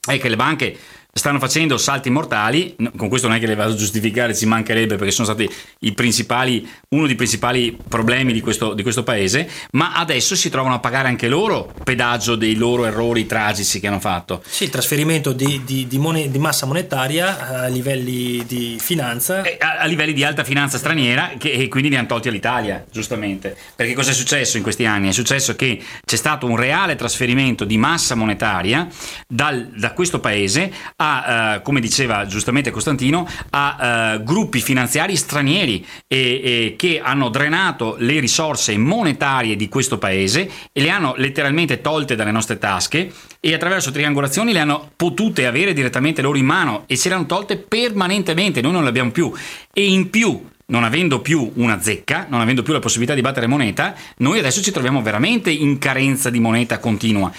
[0.00, 0.78] è che le banche
[1.12, 4.96] stanno facendo salti mortali, con questo non è che le vado a giustificare, ci mancherebbe
[4.96, 5.48] perché sono stati
[6.90, 11.08] uno dei principali problemi di questo, di questo, paese, ma adesso si trovano a pagare
[11.08, 14.42] anche loro pedaggio dei loro errori tragici che hanno fatto.
[14.46, 19.42] Sì, il trasferimento di, di, di, mon- massa monetaria a livelli di finanza.
[19.58, 23.56] A, a, livelli di alta finanza straniera che, e quindi li hanno tolti all'Italia, giustamente.
[23.74, 25.08] Perché cosa è successo in questi anni?
[25.08, 28.86] È successo che c'è stato un reale trasferimento di massa monetaria
[29.26, 30.70] dal, da questo paese
[31.02, 37.30] a, eh, come diceva giustamente Costantino, a eh, gruppi finanziari stranieri e, e che hanno
[37.30, 43.10] drenato le risorse monetarie di questo paese e le hanno letteralmente tolte dalle nostre tasche
[43.40, 47.26] e attraverso triangolazioni le hanno potute avere direttamente loro in mano e se le hanno
[47.26, 49.32] tolte permanentemente, noi non le abbiamo più.
[49.72, 53.48] E in più non avendo più una zecca, non avendo più la possibilità di battere
[53.48, 57.32] moneta, noi adesso ci troviamo veramente in carenza di moneta continua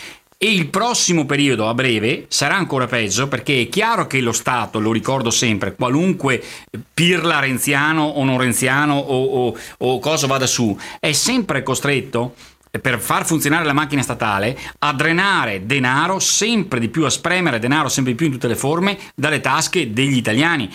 [0.43, 4.79] e il prossimo periodo a breve sarà ancora peggio perché è chiaro che lo Stato,
[4.79, 6.43] lo ricordo sempre, qualunque
[6.91, 12.33] pirla renziano o non renziano o, o, o cosa vada su, è sempre costretto
[12.81, 17.87] per far funzionare la macchina statale a drenare denaro sempre di più, a spremere denaro
[17.87, 20.71] sempre di più in tutte le forme dalle tasche degli italiani.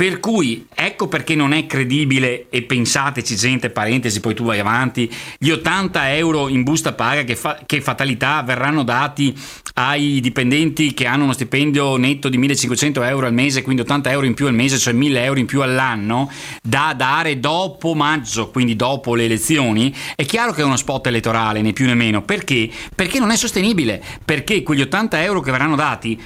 [0.00, 5.12] Per cui ecco perché non è credibile e pensateci gente, parentesi, poi tu vai avanti,
[5.36, 9.36] gli 80 euro in busta paga che, fa, che fatalità verranno dati
[9.74, 14.24] ai dipendenti che hanno uno stipendio netto di 1500 euro al mese, quindi 80 euro
[14.24, 16.30] in più al mese, cioè 1000 euro in più all'anno,
[16.62, 21.60] da dare dopo maggio, quindi dopo le elezioni, è chiaro che è uno spot elettorale,
[21.60, 22.22] né più né meno.
[22.22, 22.70] Perché?
[22.94, 26.18] Perché non è sostenibile, perché quegli 80 euro che verranno dati,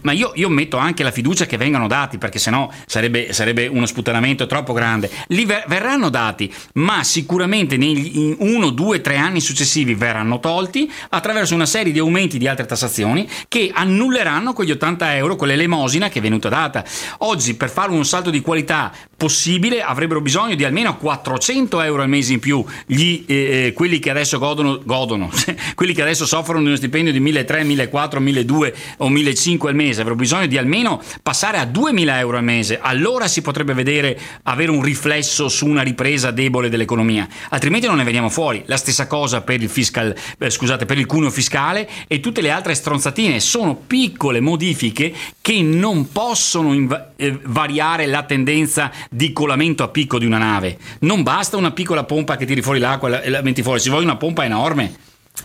[0.00, 3.66] ma io, io metto anche la fiducia che vengano dati, perché sennò sarebbe sarebbe, sarebbe
[3.66, 5.10] uno sputtanamento troppo grande.
[5.28, 11.54] Li ver- verranno dati, ma sicuramente negli uno, due, tre anni successivi verranno tolti attraverso
[11.54, 16.22] una serie di aumenti di altre tassazioni che annulleranno quegli 80 euro, quell'elemosina che è
[16.22, 16.84] venuta data.
[17.18, 22.08] Oggi per fare un salto di qualità possibile avrebbero bisogno di almeno 400 euro al
[22.08, 25.28] mese in più gli, eh, eh quelli che adesso godono, godono
[25.74, 30.00] quelli che adesso soffrono di uno stipendio di 1.300, 1.400, 1.200 o 1.500 al mese
[30.02, 34.70] avrebbero bisogno di almeno passare a 2.000 euro al mese allora si potrebbe vedere avere
[34.70, 39.40] un riflesso su una ripresa debole dell'economia altrimenti non ne veniamo fuori la stessa cosa
[39.40, 43.74] per il, fiscal, eh, scusate, per il cuneo fiscale e tutte le altre stronzatine sono
[43.74, 50.26] piccole modifiche che non possono inv- eh, variare la tendenza di colamento a picco di
[50.26, 50.76] una nave.
[51.00, 54.04] Non basta una piccola pompa che tiri fuori l'acqua e la metti fuori, ci vuole
[54.04, 54.94] una pompa enorme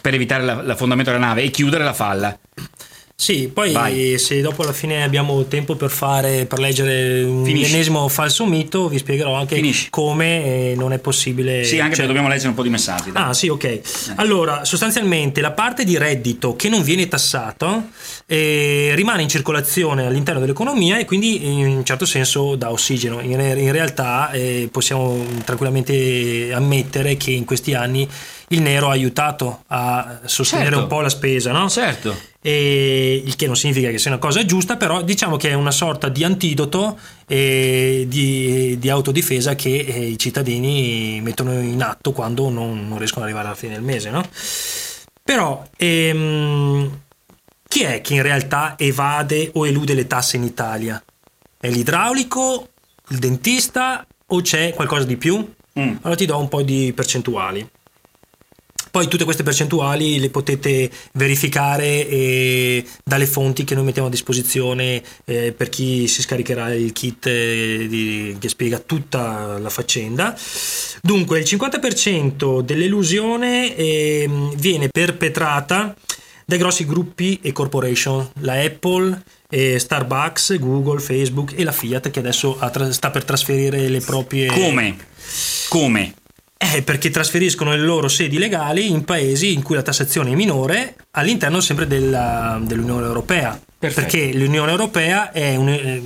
[0.01, 2.37] per evitare l'affondamento della nave e chiudere la falla.
[3.15, 4.17] Sì, poi Vai.
[4.17, 7.71] se dopo alla fine abbiamo tempo per fare per leggere un Finisci.
[7.71, 9.87] ennesimo falso mito, vi spiegherò anche Finisci.
[9.91, 11.63] come eh, non è possibile.
[11.63, 11.89] Sì, anche cioè...
[11.89, 13.11] perché dobbiamo leggere un po' di messaggi.
[13.11, 13.23] Dai.
[13.23, 13.63] Ah, sì, ok.
[13.63, 13.81] Eh.
[14.15, 17.83] Allora, sostanzialmente la parte di reddito che non viene tassato
[18.25, 23.21] eh, rimane in circolazione all'interno dell'economia e quindi in un certo senso dà ossigeno.
[23.21, 28.09] In, in realtà eh, possiamo tranquillamente ammettere che in questi anni
[28.53, 30.83] il nero ha aiutato a sostenere Certo.
[30.83, 31.69] un po' la spesa, no?
[31.69, 32.15] Certo.
[32.41, 35.71] E il che non significa che sia una cosa giusta, però diciamo che è una
[35.71, 42.49] sorta di antidoto eh, di, di autodifesa che eh, i cittadini mettono in atto quando
[42.49, 44.23] non, non riescono ad arrivare alla fine del mese, no?
[45.23, 46.99] Però ehm,
[47.67, 51.01] chi è che in realtà evade o elude le tasse in Italia?
[51.57, 52.69] È l'idraulico,
[53.09, 55.37] il dentista o c'è qualcosa di più?
[55.79, 55.95] Mm.
[56.01, 57.67] Allora ti do un po' di percentuali.
[58.93, 65.01] Poi tutte queste percentuali le potete verificare eh, dalle fonti che noi mettiamo a disposizione
[65.25, 70.37] eh, per chi si scaricherà il kit eh, di- che spiega tutta la faccenda.
[71.01, 75.95] Dunque, il 50% dell'elusione ehm, viene perpetrata
[76.45, 82.59] dai grossi gruppi e corporation, la Apple, Starbucks, Google, Facebook e la Fiat che adesso
[82.71, 84.45] tra- sta per trasferire le proprie...
[84.45, 84.97] Come?
[85.69, 86.13] Come?
[86.63, 90.95] Eh, perché trasferiscono le loro sedi legali in paesi in cui la tassazione è minore
[91.11, 93.59] all'interno sempre della- dell'Unione Europea.
[93.77, 94.01] Perfetto.
[94.09, 96.01] Perché l'Unione Europea è un- eh,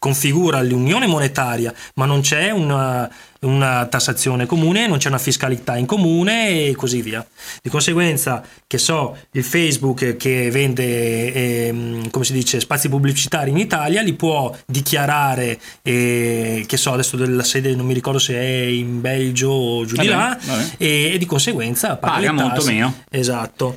[0.00, 3.08] configura l'unione monetaria, ma non c'è una,
[3.42, 7.26] una tassazione comune, non c'è una fiscalità in comune e così via.
[7.62, 13.58] Di conseguenza, che so, il Facebook che vende, ehm, come si dice, spazi pubblicitari in
[13.58, 18.64] Italia, li può dichiarare, eh, che so, adesso della sede non mi ricordo se è
[18.64, 20.64] in Belgio o giù di Vabbè, là, vabbè.
[20.78, 22.94] e, e di conseguenza paga, Paga molto meno.
[23.10, 23.76] Esatto.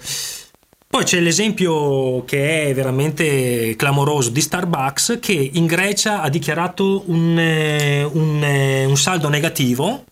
[0.96, 7.38] Poi c'è l'esempio che è veramente clamoroso di Starbucks che in Grecia ha dichiarato un,
[7.38, 10.06] eh, un, eh, un saldo negativo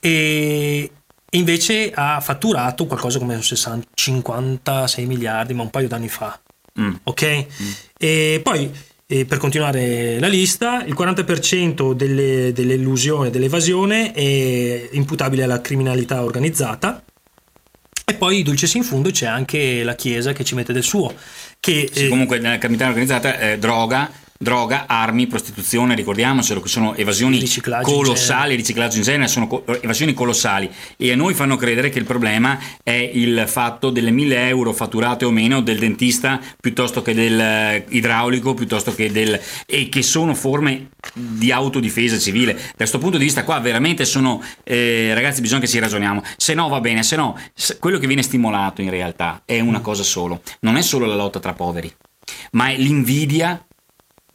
[0.00, 0.90] e
[1.30, 6.38] invece ha fatturato qualcosa come 60, 56 miliardi ma un paio d'anni fa.
[6.78, 6.94] Mm.
[7.04, 7.46] Ok?
[7.96, 8.70] E poi
[9.06, 17.02] eh, per continuare la lista, il 40% delle, dell'illusione, dell'evasione è imputabile alla criminalità organizzata.
[18.08, 21.14] E poi, dulcis in fundo, c'è anche la Chiesa che ci mette del suo.
[21.60, 26.94] Che, Sì, eh, comunque nella criminalità organizzata eh, droga, droga, armi, prostituzione, ricordiamocelo che sono
[26.94, 27.44] evasioni
[27.82, 30.70] colossali, riciclaggio in genere, sono co- evasioni colossali.
[30.96, 35.24] E a noi fanno credere che il problema è il fatto delle 1000 euro fatturate
[35.24, 39.38] o meno del dentista piuttosto che del eh, idraulico, piuttosto che del...
[39.66, 42.54] e che sono forme di autodifesa civile.
[42.54, 44.40] Da questo punto di vista qua veramente sono...
[44.62, 47.36] eh, ragazzi bisogna che ci ragioniamo, se no va bene, se no
[47.80, 51.40] quello che viene stimolato in realtà è una cosa solo, non è solo la lotta
[51.40, 51.92] tra poveri,
[52.52, 53.60] ma è l'invidia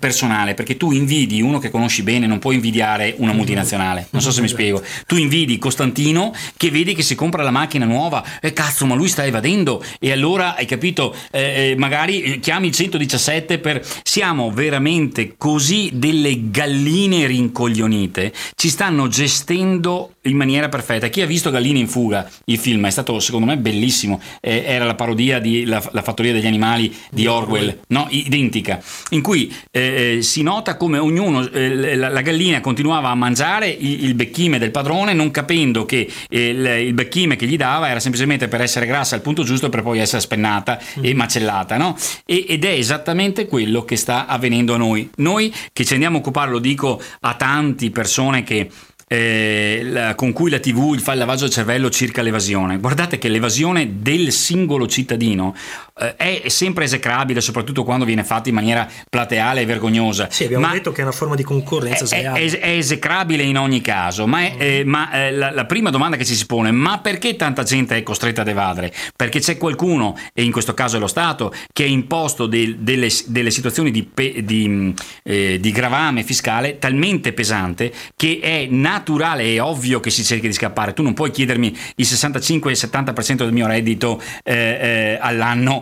[0.04, 4.08] personale, perché tu invidi uno che conosci bene, non puoi invidiare una multinazionale.
[4.10, 4.84] Non so se mi spiego.
[5.08, 9.08] Tu invidi Costantino che vedi che si compra la macchina nuova e cazzo, ma lui
[9.08, 14.52] sta evadendo e allora hai capito, eh, eh, magari eh, chiami il 117 per siamo
[14.52, 21.08] veramente così delle galline rincoglionite, ci stanno gestendo in maniera perfetta.
[21.08, 24.84] Chi ha visto Galline in fuga, il film è stato secondo me bellissimo, Eh, era
[24.86, 29.93] la parodia di la, la fattoria degli animali di Orwell, no, identica, in cui eh,
[29.94, 34.60] eh, si nota come ognuno, eh, la, la gallina continuava a mangiare il, il becchime
[34.60, 38.62] del padrone non capendo che eh, il, il becchime che gli dava era semplicemente per
[38.62, 41.96] essere grassa al punto giusto per poi essere spennata e macellata, no?
[42.26, 45.10] E- ed è esattamente quello che sta avvenendo a noi.
[45.18, 48.70] Noi che ci andiamo a occupare, lo dico a tanti persone che
[49.08, 52.80] eh, la- con cui la TV fa il lavaggio del cervello circa l'evasione.
[52.80, 55.56] Guardate che l'evasione del singolo cittadino
[55.96, 60.28] è sempre esecrabile, soprattutto quando viene fatta in maniera plateale e vergognosa.
[60.32, 62.40] sì, abbiamo detto che è una forma di concorrenza è, sleale.
[62.40, 66.18] è- è esecrabile in ogni caso, ma, è- eh, ma, eh, la, la prima domanda
[66.18, 68.92] che ci si pone, ma perché tanta gente è costretta ad evadere?
[69.16, 73.10] Perché c'è qualcuno, e in questo caso è lo Stato, che ha imposto del- delle,
[73.28, 79.44] delle situazioni di, pe- di, mh, eh, di gravame fiscale talmente pesante che è naturale
[79.44, 80.94] e ovvio che si cerchi di scappare.
[80.94, 85.18] Tu non puoi chiedermi il 65-70% del mio reddito eh, eh,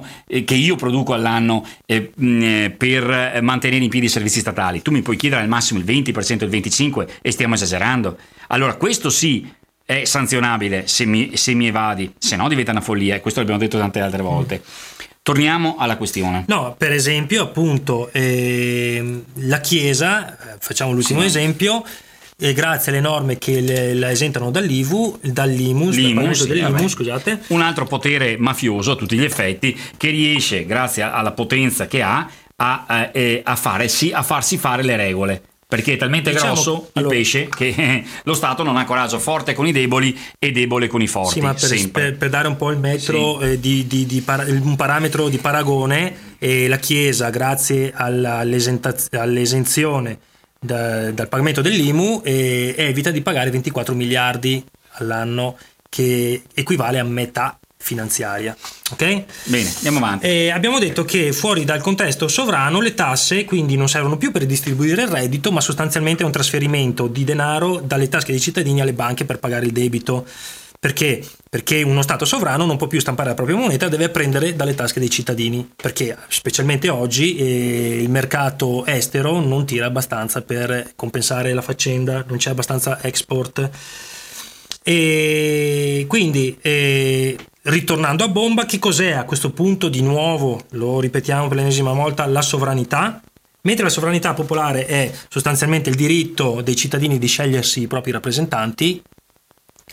[0.02, 4.10] all'anno eh, che io produco all'anno eh, mh, eh, per eh, mantenere in piedi i
[4.10, 4.82] servizi statali.
[4.82, 8.18] Tu mi puoi chiedere al massimo il 20%, il 25% e stiamo esagerando.
[8.48, 9.52] Allora questo sì
[9.86, 13.60] è sanzionabile se mi, se mi evadi, se no diventa una follia e questo l'abbiamo
[13.62, 14.62] detto tante altre volte.
[15.24, 16.46] Torniamo alla questione.
[16.48, 21.28] No, per esempio, appunto, ehm, la Chiesa, eh, facciamo l'ultimo Sì.
[21.28, 21.84] esempio,
[22.42, 26.72] eh, grazie alle norme che le- la esentano dall'IVU, dall'IMUS, dal L'IMU, pagamento sì, dell'IMU,
[26.72, 26.88] vabbè.
[26.88, 32.02] scusate, Un altro potere mafioso a tutti gli effetti che riesce, grazie alla potenza che
[32.02, 35.42] ha, a, eh, a fare, sì, a farsi fare le regole.
[35.72, 39.20] Perché è talmente Diciamo- grosso il allora- pesce che eh, lo Stato non ha coraggio,
[39.20, 41.36] forte con i deboli e debole con i forti.
[41.36, 44.44] Sì, ma per, per- per dare un po' il metro eh, di, di- di para-
[44.44, 48.44] un parametro di paragone, eh, la Chiesa, grazie alla-
[49.12, 50.18] all'esenzione
[50.64, 54.64] da- dal pagamento dell'IMU, eh, evita di pagare 24 miliardi
[54.94, 55.58] all'anno
[55.90, 58.56] che equivale a metà finanziaria.
[58.92, 59.24] Ok?
[59.46, 60.28] Bene, andiamo avanti.
[60.28, 64.46] E abbiamo detto che fuori dal contesto sovrano le tasse quindi non servono più per
[64.46, 68.94] distribuire il reddito, ma sostanzialmente è un trasferimento di denaro dalle tasche dei cittadini alle
[68.94, 70.28] banche per pagare il debito.
[70.82, 71.24] Perché?
[71.48, 75.00] Perché uno Stato sovrano non può più stampare la propria moneta, deve prendere dalle tasche
[75.00, 81.62] dei cittadini, perché specialmente oggi eh, il mercato estero non tira abbastanza per compensare la
[81.62, 83.70] faccenda, non c'è abbastanza export.
[84.82, 91.48] E quindi eh, ritornando a bomba, che cos'è a questo punto di nuovo, lo ripetiamo
[91.48, 93.22] per l'ennesima volta, la sovranità?
[93.62, 99.00] Mentre la sovranità popolare è sostanzialmente il diritto dei cittadini di scegliersi i propri rappresentanti,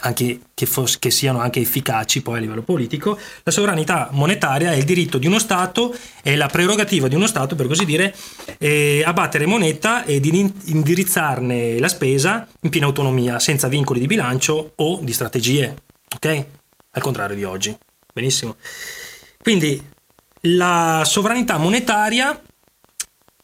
[0.01, 4.77] anche che, fos- che, siano anche efficaci poi a livello politico, la sovranità monetaria è
[4.77, 8.15] il diritto di uno Stato, è la prerogativa di uno Stato, per così dire,
[8.59, 14.07] eh, a battere moneta e di indirizzarne la spesa in piena autonomia, senza vincoli di
[14.07, 15.77] bilancio o di strategie.
[16.15, 16.45] Ok?
[16.93, 17.77] Al contrario di oggi.
[18.13, 18.57] Benissimo.
[19.41, 19.83] Quindi
[20.43, 22.41] la sovranità monetaria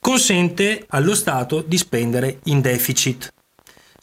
[0.00, 3.32] consente allo Stato di spendere in deficit.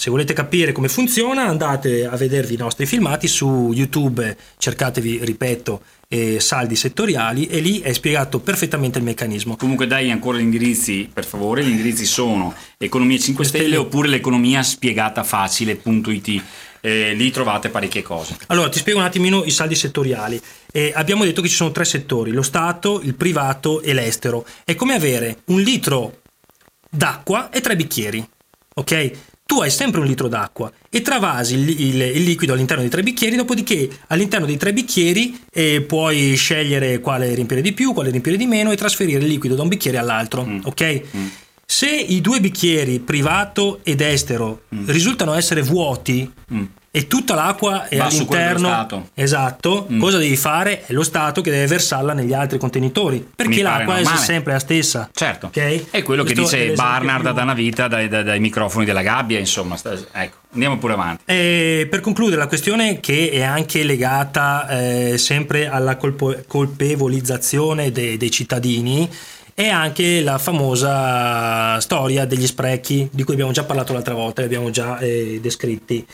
[0.01, 5.83] Se volete capire come funziona andate a vedervi i nostri filmati su YouTube, cercatevi, ripeto,
[6.07, 9.55] eh, saldi settoriali e lì è spiegato perfettamente il meccanismo.
[9.55, 14.63] Comunque dai ancora gli indirizzi per favore, gli indirizzi sono economia 5 stelle oppure l'economia
[14.63, 16.43] spiegata facile.it.
[16.81, 18.35] Eh, lì trovate parecchie cose.
[18.47, 20.41] Allora ti spiego un attimino i saldi settoriali.
[20.71, 24.47] Eh, abbiamo detto che ci sono tre settori, lo Stato, il privato e l'estero.
[24.65, 26.21] È come avere un litro
[26.89, 28.27] d'acqua e tre bicchieri.
[28.73, 29.11] Ok?
[29.51, 33.03] Tu hai sempre un litro d'acqua e travasi il, il, il, liquido all'interno dei tre
[33.03, 38.37] bicchieri, dopodiché all'interno dei tre bicchieri eh, puoi scegliere quale riempire di più, quale riempire
[38.37, 40.59] di meno e trasferire il liquido da un bicchiere all'altro, mm.
[40.63, 41.01] ok?
[41.17, 41.27] Mm.
[41.65, 44.87] Se i due bicchieri, privato ed estero, mm.
[44.87, 46.63] risultano essere vuoti, mm
[46.93, 49.07] e tutta l'acqua è Va all'interno.
[49.13, 49.87] Esatto.
[49.89, 49.99] Mm.
[50.01, 50.83] Cosa devi fare?
[50.85, 53.25] È lo Stato che deve versarla negli altri contenitori.
[53.33, 55.09] Perché l'acqua è sempre la stessa.
[55.13, 55.47] Certo.
[55.47, 55.87] Okay?
[55.89, 57.33] È quello Questo che dice Barnard più...
[57.33, 59.77] da una vita dai, dai, dai, microfoni della gabbia, insomma.
[60.11, 61.23] Ecco, andiamo pure avanti.
[61.25, 68.17] E per concludere, la questione che è anche legata eh, sempre alla colpo- colpevolizzazione de-
[68.17, 69.09] dei cittadini
[69.53, 74.47] è anche la famosa storia degli sprechi di cui abbiamo già parlato l'altra volta, li
[74.47, 76.05] abbiamo già eh, descritti.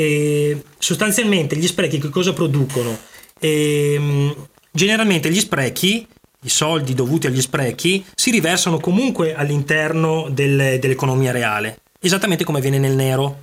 [0.00, 2.96] E sostanzialmente gli sprechi che cosa producono?
[3.40, 4.32] E,
[4.70, 6.06] generalmente gli sprechi,
[6.42, 12.78] i soldi dovuti agli sprechi, si riversano comunque all'interno del, dell'economia reale, esattamente come avviene
[12.78, 13.42] nel nero.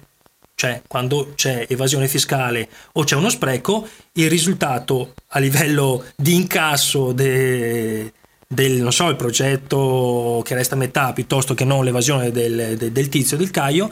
[0.55, 7.11] Cioè, quando c'è evasione fiscale o c'è uno spreco, il risultato a livello di incasso
[7.11, 8.13] de,
[8.47, 12.93] del non so, il progetto che resta a metà piuttosto che non l'evasione del, del,
[12.93, 13.91] del tizio del caio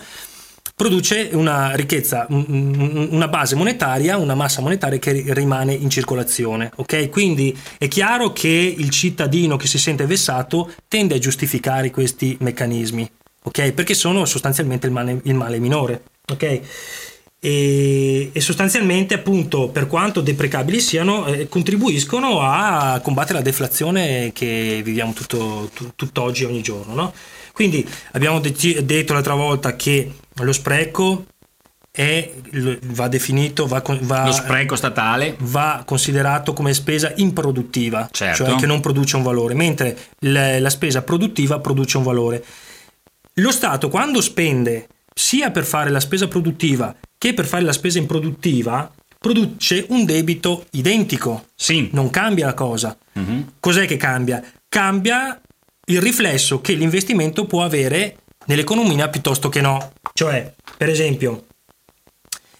[0.76, 6.71] produce una ricchezza, una base monetaria, una massa monetaria che rimane in circolazione.
[6.76, 7.09] Ok?
[7.09, 13.09] Quindi è chiaro che il cittadino che si sente vessato tende a giustificare questi meccanismi,
[13.43, 13.71] ok?
[13.71, 16.03] Perché sono sostanzialmente il male, il male minore.
[16.32, 16.61] Ok?
[17.45, 25.11] E, sostanzialmente appunto per quanto deprecabili siano eh, contribuiscono a combattere la deflazione che viviamo
[25.11, 27.13] tutto, tu, tutt'oggi ogni giorno no?
[27.54, 31.26] Quindi abbiamo de- detto l'altra volta che lo spreco
[31.91, 32.34] è,
[32.86, 38.45] va definito, va, va, lo spreco statale va considerato come spesa improduttiva, certo.
[38.45, 42.43] cioè che non produce un valore, mentre la, la spesa produttiva produce un valore.
[43.36, 47.99] Lo Stato quando spende sia per fare la spesa produttiva che per fare la spesa
[47.99, 51.45] improduttiva produce un debito identico.
[51.56, 51.89] Sì.
[51.93, 52.97] Non cambia la cosa.
[53.14, 53.51] Uh-huh.
[53.60, 54.43] Cos'è che cambia?
[54.68, 55.39] Cambia
[55.86, 59.94] il riflesso che l'investimento può avere nell'economia piuttosto che no.
[60.14, 61.46] Cioè, per esempio,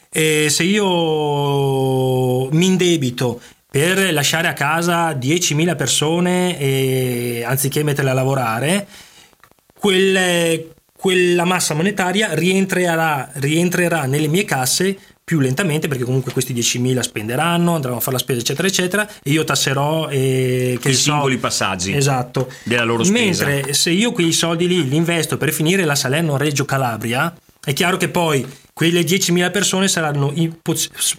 [0.10, 8.14] eh, se io mi indebito per lasciare a casa 10.000 persone e, anziché metterle a
[8.14, 8.88] lavorare,
[9.80, 17.00] quelle, quella massa monetaria rientrerà, rientrerà nelle mie casse più lentamente perché comunque questi 10.000
[17.00, 21.96] spenderanno, andranno a fare la spesa eccetera eccetera e io tasserò eh, i singoli passaggi
[21.96, 22.52] esatto.
[22.64, 23.46] della loro spesa.
[23.46, 27.96] Mentre se io quei soldi lì li investo per finire la Salerno-Reggio Calabria, è chiaro
[27.98, 30.34] che poi quelle 10.000 persone saranno,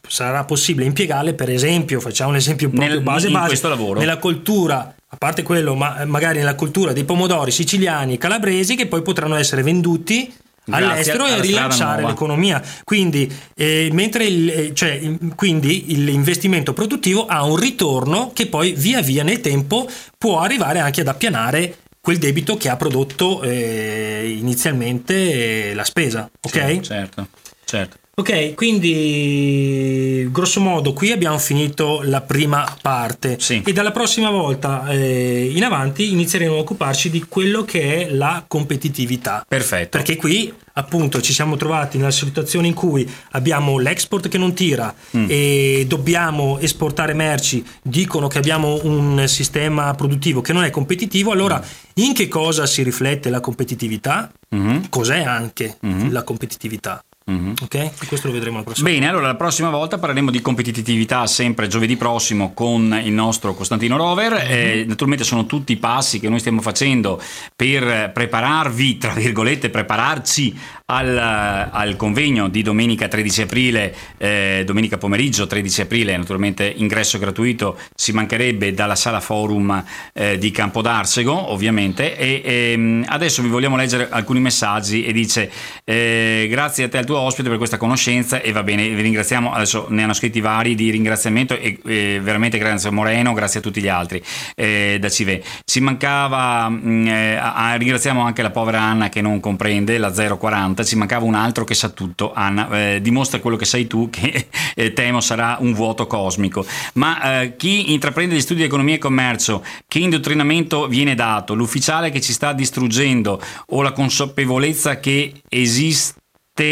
[0.07, 3.61] sarà possibile impiegarle per esempio, facciamo un esempio proprio Nel, base base,
[3.95, 8.87] nella coltura a parte quello, ma magari nella cultura dei pomodori siciliani e calabresi che
[8.87, 10.33] poi potranno essere venduti
[10.71, 12.63] all'estero e rilanciare l'economia.
[12.85, 15.01] Quindi, eh, mentre il, eh, cioè,
[15.35, 21.03] quindi l'investimento produttivo ha un ritorno che poi via via nel tempo può arrivare anche
[21.03, 26.31] ad appianare quel debito che ha prodotto eh, inizialmente eh, la spesa.
[26.43, 26.71] Ok?
[26.71, 27.29] Sì, certo,
[27.65, 27.97] certo.
[28.17, 33.63] Ok, quindi grosso modo qui abbiamo finito la prima parte Sì.
[33.67, 38.45] e dalla prossima volta eh, in avanti inizieremo a occuparci di quello che è la
[38.47, 39.45] competitività.
[39.49, 39.99] Perfetto.
[39.99, 44.95] Perché qui appunto ci siamo trovati nella situazione in cui abbiamo l'export che non tira
[45.17, 45.27] Mm.
[45.29, 51.63] e dobbiamo esportare merci, dicono che abbiamo un sistema produttivo che non è competitivo, allora
[51.95, 54.31] in che cosa si riflette la competitività?
[54.51, 54.89] Mhm.
[54.89, 55.77] Cos'è anche
[56.11, 57.03] la competitività?
[57.27, 57.55] Mhm.
[57.63, 57.75] Ok?
[57.75, 61.69] E questo lo vedremo la prossima Bene, allora la prossima volta parleremo di competitività sempre
[61.69, 64.45] giovedì prossimo con il nostro Costantino Rover.
[64.47, 67.21] Eh, naturalmente sono tutti i passi che noi stiamo facendo
[67.57, 70.55] per prepararvi, tra virgolette, prepararci
[70.87, 77.79] al, al convegno di domenica 13 aprile, eh, domenica pomeriggio 13 aprile, naturalmente ingresso gratuito,
[77.95, 82.19] si mancherebbe dalla sala forum eh, di Campodarsego, ovviamente.
[82.19, 85.51] E ehm, adesso vi vogliamo leggere alcuni messaggi e dice
[85.85, 89.03] eh, grazie a te e al tuo ospite per questa conoscenza e va bene, vi
[89.03, 93.61] ringraziamo, adesso ne hanno scritti vari di ringraziamento e eh, veramente grazie a Moreno, grazie
[93.61, 94.23] a tutti gli altri
[94.55, 95.43] eh, da Cive.
[95.65, 100.85] Ci mancava, mh, eh, a- ringraziamo anche la povera Anna che non comprende, la 040,
[100.85, 104.49] ci mancava un altro che sa tutto, Anna, eh, dimostra quello che sai tu che
[104.75, 106.67] eh, temo sarà un vuoto cosmico.
[106.95, 112.11] Ma eh, chi intraprende gli studi di economia e commercio, che indottrinamento viene dato, l'ufficiale
[112.11, 116.23] che ci sta distruggendo o la consapevolezza che esiste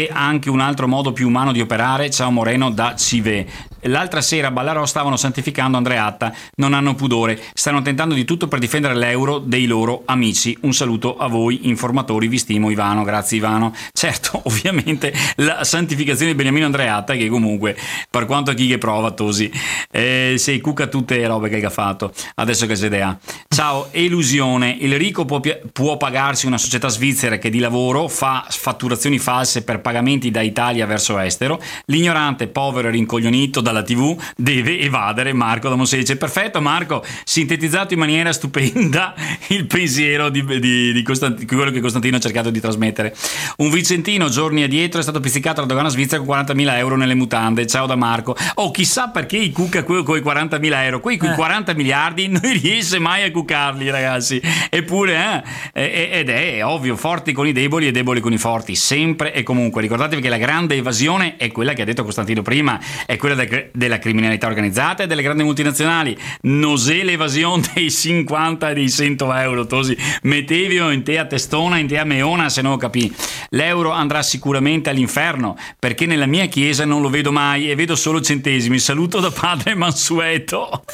[0.09, 2.09] anche un altro modo più umano di operare.
[2.09, 3.72] Ciao Moreno da Cive.
[3.83, 8.59] L'altra sera a Ballarò stavano santificando Andreatta, non hanno pudore, stanno tentando di tutto per
[8.59, 10.57] difendere l'euro dei loro amici.
[10.61, 13.73] Un saluto a voi informatori, vi stimo Ivano, grazie Ivano.
[13.91, 17.75] Certo, ovviamente la santificazione di Beniamino Andreatta che comunque,
[18.09, 19.51] per quanto chi che prova Tosi,
[19.91, 23.17] eh, sei cucca tutte le robe che ha fatto, adesso che se ha.
[23.47, 29.19] Ciao, elusione, il ricco può, può pagarsi una società svizzera che di lavoro fa fatturazioni
[29.19, 35.33] false per pagamenti da Italia verso estero, l'ignorante, povero e rincoglionito dalla tv deve evadere
[35.33, 36.15] Marco da Monselice.
[36.15, 39.13] Perfetto Marco, sintetizzato in maniera stupenda
[39.49, 43.15] il pensiero di, di- di Costant- quello che Costantino ha cercato di trasmettere.
[43.57, 47.65] Un vicentino giorni addietro è stato pizzicato alla dogana svizzera con 40.000 euro nelle mutande.
[47.65, 48.35] Ciao da Marco.
[48.55, 50.99] Oh, chissà perché i cucca con i 40.000 euro.
[50.99, 54.39] Quei con i 40 miliardi non riesce mai a cuccarli, ragazzi.
[54.69, 55.43] Eppure,
[55.73, 59.33] eh, eh, ed è ovvio, forti con i deboli e deboli con i forti, sempre
[59.33, 59.81] e comunque.
[59.81, 63.69] Ricordatevi che la grande evasione è quella che ha detto Costantino prima, è quella de-
[63.73, 66.17] della criminalità organizzata e delle grandi multinazionali.
[66.41, 69.97] Nosè l'evasione dei 50 e dei 100 euro, tosi.
[70.23, 73.13] Mettevio in te a testona, in te a meona, se non lo capì.
[73.49, 78.21] L'euro andrà sicuramente all'inferno, perché nella mia chiesa non lo vedo mai e vedo solo
[78.21, 78.79] centesimi.
[78.79, 80.83] Saluto da padre Mansueto.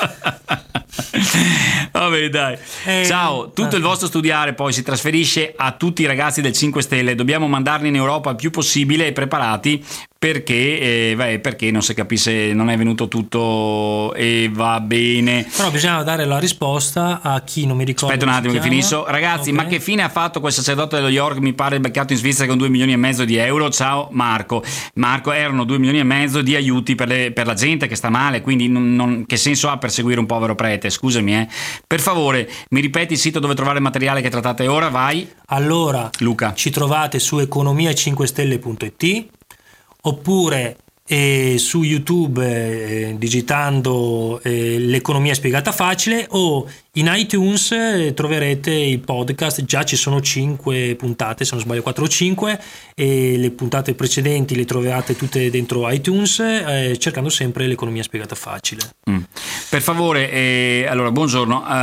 [1.92, 2.58] Vabbè, dai.
[2.86, 6.82] Eh, Ciao, tutto il vostro studiare poi si trasferisce a tutti i ragazzi del 5
[6.82, 7.16] Stelle.
[7.16, 9.84] Dobbiamo mandarli in Europa il più possibile e preparati
[10.20, 15.48] perché, eh, beh, perché non si capisce, non è venuto tutto e va bene.
[15.56, 18.08] Però bisogna dare la risposta a chi non mi ricordo.
[18.14, 19.06] Aspetta un attimo che finisco.
[19.08, 19.56] Ragazzi, Ok.
[19.56, 21.38] ma che fine ha fatto quel sacerdote dello York?
[21.38, 23.70] Mi pare beccato in Svizzera con 2 milioni e mezzo di euro.
[23.70, 24.62] Ciao Marco.
[24.96, 28.10] Marco, erano 2 milioni e mezzo di aiuti per, le- per la gente che sta
[28.10, 30.90] male, quindi non- non- che senso ha perseguire un povero prete?
[30.90, 31.48] Scusami, eh.
[31.88, 34.90] Per favore, mi ripeti il sito dove trovare il materiale che trattate ora?
[34.90, 35.26] Vai.
[35.46, 36.52] Allora, Luca.
[36.56, 39.28] ci trovate su economia5stelle.it
[40.02, 40.78] oppure
[41.12, 49.00] eh, su YouTube eh, digitando eh, l'economia spiegata facile o in iTunes eh, troverete il
[49.00, 52.60] podcast, già ci sono 5 puntate, se non sbaglio 4 o 5
[52.96, 58.82] e le puntate precedenti le trovate tutte dentro iTunes eh, cercando sempre l'economia spiegata facile.
[59.10, 59.18] Mm.
[59.70, 61.74] Per favore, eh, allora buongiorno, Eh,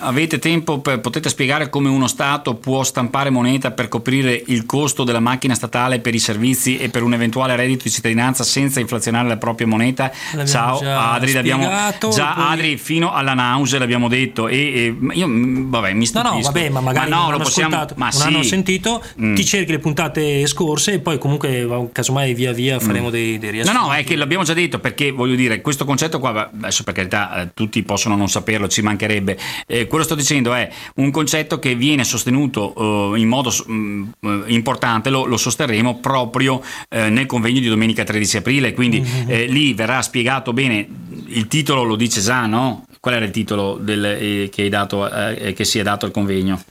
[0.00, 5.04] avete tempo, per- potete spiegare come uno Stato può stampare moneta per coprire il costo
[5.04, 9.28] della macchina statale per i servizi e per un eventuale reddito di cittadinanza senza inflazionare
[9.28, 10.10] la propria moneta?
[10.32, 14.56] L'abbiamo Ciao già Adri, l'abbiamo spiegato, già poi- Adri fino alla nausea l'abbiamo detto e,
[14.56, 16.36] e io mm, vabbè mi No, stupisco.
[16.36, 18.22] no, vabbè, ma magari no, non lo hanno possiamo, ma non sì.
[18.26, 19.34] hanno sentito, Mm.
[19.34, 23.54] ti cerchi le puntate scorse e poi comunque casomai via via faremo dei, dei No,
[23.56, 23.78] riassunti.
[23.80, 27.42] no, è che l'abbiamo già detto perché voglio dire, questo concetto qua, adesso per carità,
[27.42, 29.36] eh, tutti possono non saperlo, ci mancherebbe.
[29.66, 34.42] Eh, quello sto dicendo è un concetto che viene sostenuto eh, in modo mm, eh,
[34.46, 39.74] importante, lo, lo sosterremo proprio eh, nel convegno di domenica 13 aprile, quindi eh, lì
[39.74, 40.86] verrà spiegato bene,
[41.28, 42.84] il titolo lo dice già, no?
[43.00, 46.12] Qual era il titolo del, eh, che, hai dato, eh, che si è dato al
[46.12, 46.62] convegno?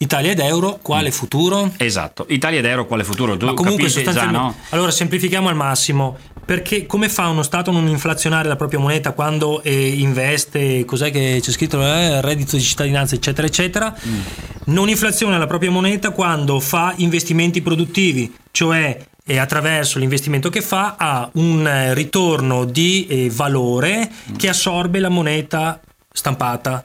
[0.00, 1.72] Italia ed euro, quale futuro?
[1.76, 3.36] Esatto, Italia ed Euro, quale futuro?
[3.36, 4.64] Tu Ma comunque capisci già, sostanzialmente no?
[4.70, 9.10] allora semplifichiamo al massimo perché come fa uno Stato a non inflazionare la propria moneta
[9.12, 14.20] quando eh, investe, cos'è che c'è scritto, eh, reddito di cittadinanza eccetera eccetera, Mm.
[14.66, 18.96] non inflaziona la propria moneta quando fa investimenti produttivi, cioè
[19.30, 25.10] e attraverso l'investimento che fa ha un eh, ritorno di eh, valore che assorbe la
[25.10, 25.78] moneta
[26.10, 26.82] stampata.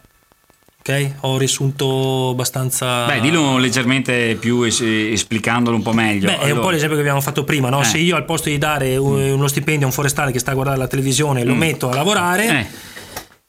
[0.86, 3.06] Ok, ho riassunto abbastanza.
[3.06, 6.28] Beh, dillo leggermente più es- esplicandolo un po' meglio.
[6.28, 7.80] Beh, è un po' l'esempio che abbiamo fatto prima, no?
[7.80, 7.86] Eh.
[7.86, 10.54] Se io al posto di dare un- uno stipendio a un forestale che sta a
[10.56, 11.58] guardare la televisione lo Mm.
[11.58, 12.46] metto a lavorare.
[12.60, 12.68] Eh.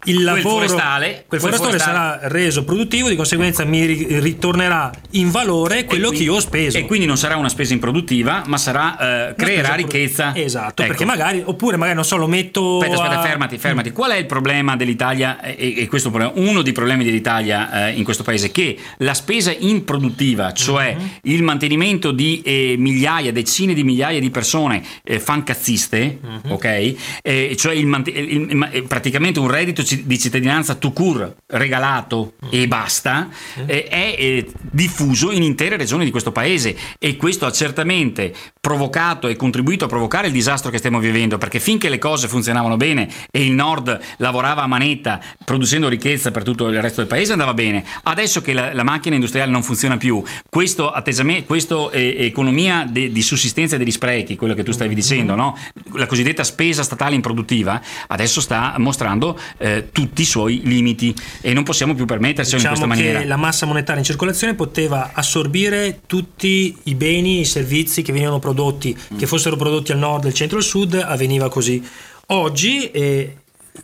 [0.06, 5.30] Il Quel lavoro, forestale- quel forestale sarà reso produttivo, di conseguenza mi ri- ritornerà in
[5.30, 6.78] valore quello E che quindi- io ho speso.
[6.78, 10.30] E quindi non sarà una spesa improduttiva, ma sarà eh, creerà ricchezza.
[10.30, 10.90] produ- Esatto, Ecco.
[10.90, 12.78] perché magari, oppure magari non so, lo metto.
[12.78, 13.90] Aspetta, aspetta, a- fermati, fermati.
[13.92, 15.40] Qual è il problema dell'Italia?
[15.40, 19.54] E, e questo problema, uno dei problemi dell'Italia eh, in questo paese, che la spesa
[19.56, 21.10] improduttiva, cioè Mhm.
[21.22, 26.52] il mantenimento di eh, migliaia, decine di migliaia di persone eh, fancazziste, Mhm.
[26.52, 26.94] ok?
[27.22, 32.48] Eh, cioè il il- il- eh, praticamente un reddito di cittadinanza to cure regalato Mhm.
[32.50, 33.28] e basta,
[33.66, 39.28] eh, è eh, diffuso in intere regioni di questo paese e questo ha certamente provocato
[39.28, 43.08] e contribuito a provocare il disastro che stiamo vivendo perché finché le cose funzionavano bene
[43.30, 47.52] e il nord lavorava a manetta producendo ricchezza per tutto il resto del paese andava
[47.54, 53.12] bene adesso che la, la macchina industriale non funziona più questo atteggiamento questa economia de-
[53.12, 55.56] di sussistenza degli sprechi quello che tu stavi dicendo no?
[55.92, 61.62] la cosiddetta spesa statale improduttiva adesso sta mostrando eh, tutti i suoi limiti e non
[61.62, 66.00] possiamo più permettercelo in Diciamo questa maniera che la massa monetaria in circolazione poteva assorbire
[66.06, 69.18] tutti i beni, i servizi che venivano prodotti, Mm.
[69.18, 71.82] che fossero prodotti al nord, al centro e al sud, avveniva così.
[72.28, 73.36] Oggi, eh,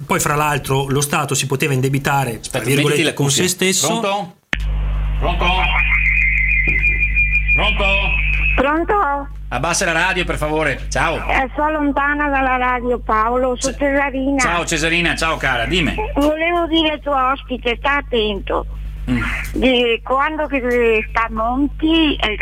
[0.06, 3.86] poi fra l'altro, lo Stato si poteva indebitare Aspetta, virgolette, con se stesso.
[4.00, 4.36] Pronto?
[5.18, 5.46] Pronto?
[7.54, 7.84] Pronto?
[8.56, 9.39] Pronto?
[9.52, 10.82] Abbassa la radio per favore.
[10.90, 11.16] Ciao.
[11.16, 14.38] Eh, sono lontana dalla radio Paolo, sono Cesarina.
[14.38, 15.92] Ciao Cesarina, ciao cara, dimmi.
[16.14, 18.64] Volevo dire al tuo ospite, sta attento.
[19.10, 19.20] Mm.
[19.54, 22.38] Di quando che sta Monti eh,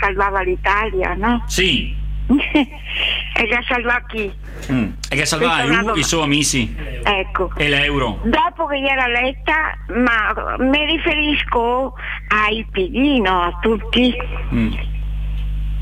[0.00, 1.44] salvava l'Italia, no?
[1.46, 1.94] Sì.
[2.26, 4.32] e la salva chi?
[4.72, 4.92] Mm.
[5.10, 7.50] E che salvava lui, i suoi amici Ecco.
[7.54, 8.18] e l'euro.
[8.24, 11.92] Dopo che gli era letta, ma mi riferisco
[12.28, 13.42] ai PD, no?
[13.42, 14.14] A tutti.
[14.54, 14.72] Mm.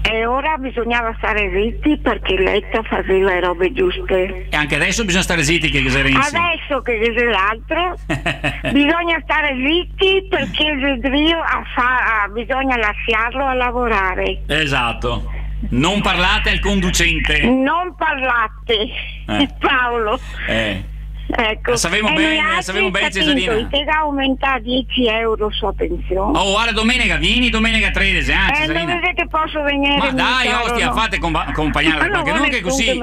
[0.06, 4.46] E ora bisognava stare zitti perché Letta faceva le robe giuste.
[4.50, 6.36] E anche adesso bisogna stare zitti che Renzi.
[6.36, 7.94] Adesso che c'è l'altro,
[8.70, 11.38] bisogna stare zitti perché il Zedrio
[11.74, 14.42] fa- bisogna lasciarlo a lavorare.
[14.46, 15.30] esatto.
[15.70, 17.40] Non parlate al conducente.
[17.48, 18.86] Non parlate,
[19.26, 19.48] Eh.
[19.58, 20.20] Paolo.
[20.46, 20.84] Eh.
[21.26, 21.74] Ecco.
[21.76, 23.66] Sapevamo E bene, noi altri, sapevamo bene, Cesarina.
[23.70, 26.38] Te da aumentare 10 euro sua pensione.
[26.38, 28.84] Oh, guarda domenica, vieni domenica 13, ah, eh, Cesarina.
[28.92, 30.92] non vedete posso venire Ma dai, caro, ostia, no?
[30.94, 32.98] fate compa- accompagnare qualche non che così.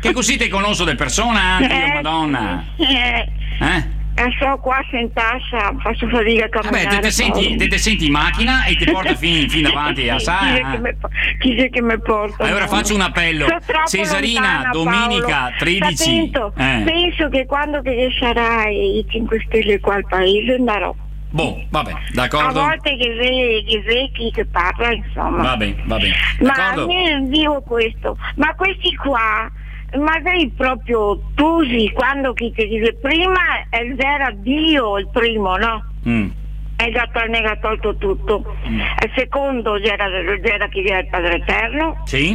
[0.00, 2.64] che così te conosco di persona anche io, Eh, madonna.
[2.76, 3.28] Eh,
[3.60, 4.02] Eh?
[4.16, 6.96] Eh, sto qua sentata, faccio fatica a Vabbè, camminare.
[6.96, 10.16] te, te senti, te, te senti in macchina e ti porta fin, fin davanti a
[10.16, 10.58] Chi sai.
[10.60, 10.96] è che
[11.38, 12.44] chi che mi porta?
[12.44, 12.68] Allora no?
[12.70, 13.46] faccio un appello.
[13.86, 15.54] Cesarina, lontana, domenica Paolo.
[15.58, 15.94] 13.
[15.96, 16.52] Sta attento.
[16.56, 16.82] Eh.
[16.84, 20.94] Penso che quando che sarà i 5 Stelle qua al paese andrò.
[21.30, 22.60] Boh, vabbè, A d'accordo.
[22.60, 25.42] volte che che sei chi che parla, insomma.
[25.42, 26.14] Va bene, va bene.
[26.42, 29.50] Ma io dico questo, ma questi qua,
[29.98, 33.40] ma sei proprio tusi quando chi ti dice prima
[33.70, 35.84] era Dio il primo, no?
[36.08, 36.28] Mm.
[36.76, 38.56] E già ne ha tolto tutto.
[38.64, 40.06] Il secondo c'era,
[40.42, 42.02] c'era chi era il Padre Eterno.
[42.04, 42.30] Sì?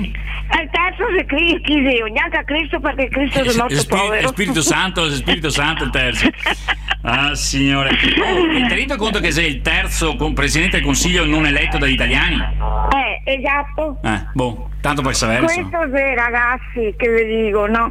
[0.52, 2.12] E il terzo chi sei?
[2.12, 4.28] Neanche a Cristo perché Cristo è morto Spiri- povero.
[4.30, 6.30] Spirito Santo, Spirito Santo il terzo.
[7.02, 7.92] Ah, signore.
[7.92, 12.36] Oh, rendi conto che sei il terzo presidente del Consiglio non eletto dagli italiani?
[12.36, 13.98] Eh, esatto.
[14.04, 15.46] Eh, boh, tanto per saperlo.
[15.46, 17.90] Questo è ragazzi che vi dico, no?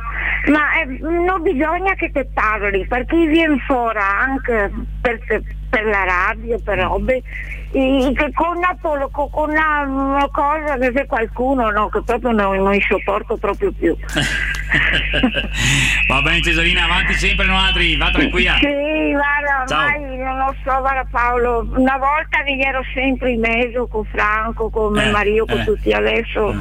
[0.51, 5.19] Ma eh, non bisogna che te parli, perché viene fuori anche per,
[5.71, 7.23] per la radio, per robe,
[7.71, 13.37] con una, polo- con una, cosa che c'è qualcuno no, che proprio non, non sopporto
[13.37, 13.95] proprio più.
[16.09, 18.57] Va bene Cesarina, avanti sempre non altri, va tranquilla.
[18.59, 19.85] Sì, guarda, Ciao.
[19.85, 24.71] ormai non lo so, guarda Paolo, una volta vi ero sempre in mezzo con Franco,
[24.71, 25.65] con Eh, mio marito, con eh.
[25.65, 26.55] tutti, adesso,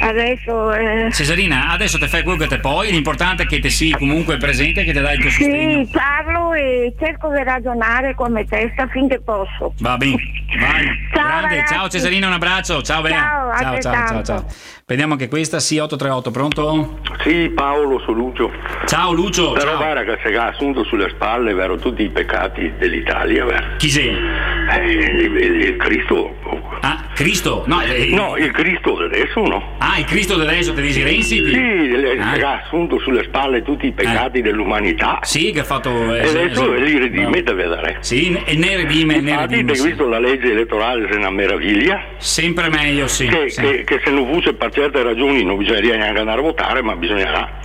[0.00, 3.92] adesso eh, Cesarina, adesso te fai quello che te puoi, l'importante è che te sii
[3.92, 5.84] comunque presente e che ti dai il tuo sostegno.
[5.84, 9.74] Sì, parlo e cerco di ragionare come testa finché posso.
[9.78, 10.16] Va bene,
[10.58, 10.86] vai.
[11.12, 12.82] Ciao, Grande, ciao Cesarina, un abbraccio.
[12.82, 13.18] Ciao Bea.
[13.18, 14.75] Ciao, ciao, ciao, ciao, ciao.
[14.88, 16.98] Vediamo anche questa, sì, 838, pronto?
[17.24, 18.52] Sì, Paolo, sono Lucio.
[18.84, 19.76] Ciao Lucio, Però ciao.
[19.78, 23.66] guarda che si è assunto sulle spalle, vero, tutti i peccati dell'Italia, vero?
[23.78, 24.10] Chi sei?
[24.14, 26.34] Eh, il, il- il Cristo.
[26.82, 29.74] Ah, Cristo, no, eh, No, il Cristo adesso no.
[29.78, 31.36] Ah, il Cristo adesso, te dici Renzi?
[31.44, 32.32] Sì, le- Ah.
[32.34, 35.18] che ha assunto sulle spalle tutti i peccati dell'umanità.
[35.22, 36.14] Sì, che ha fatto...
[36.14, 36.72] eh, E adesso esatto.
[36.74, 37.42] li redime No.
[37.42, 37.96] deve dare.
[38.00, 39.74] Sì, e ne redime, ne Infatti, redime.
[39.74, 39.88] sì.
[39.88, 42.00] visto la legge elettorale, se è una meraviglia.
[42.18, 43.26] Sempre meglio, sì.
[43.26, 43.60] Che, sì.
[43.62, 46.94] che- che se non fosse per certe ragioni non bisogneria neanche andare a votare, ma
[46.96, 47.64] bisognerà.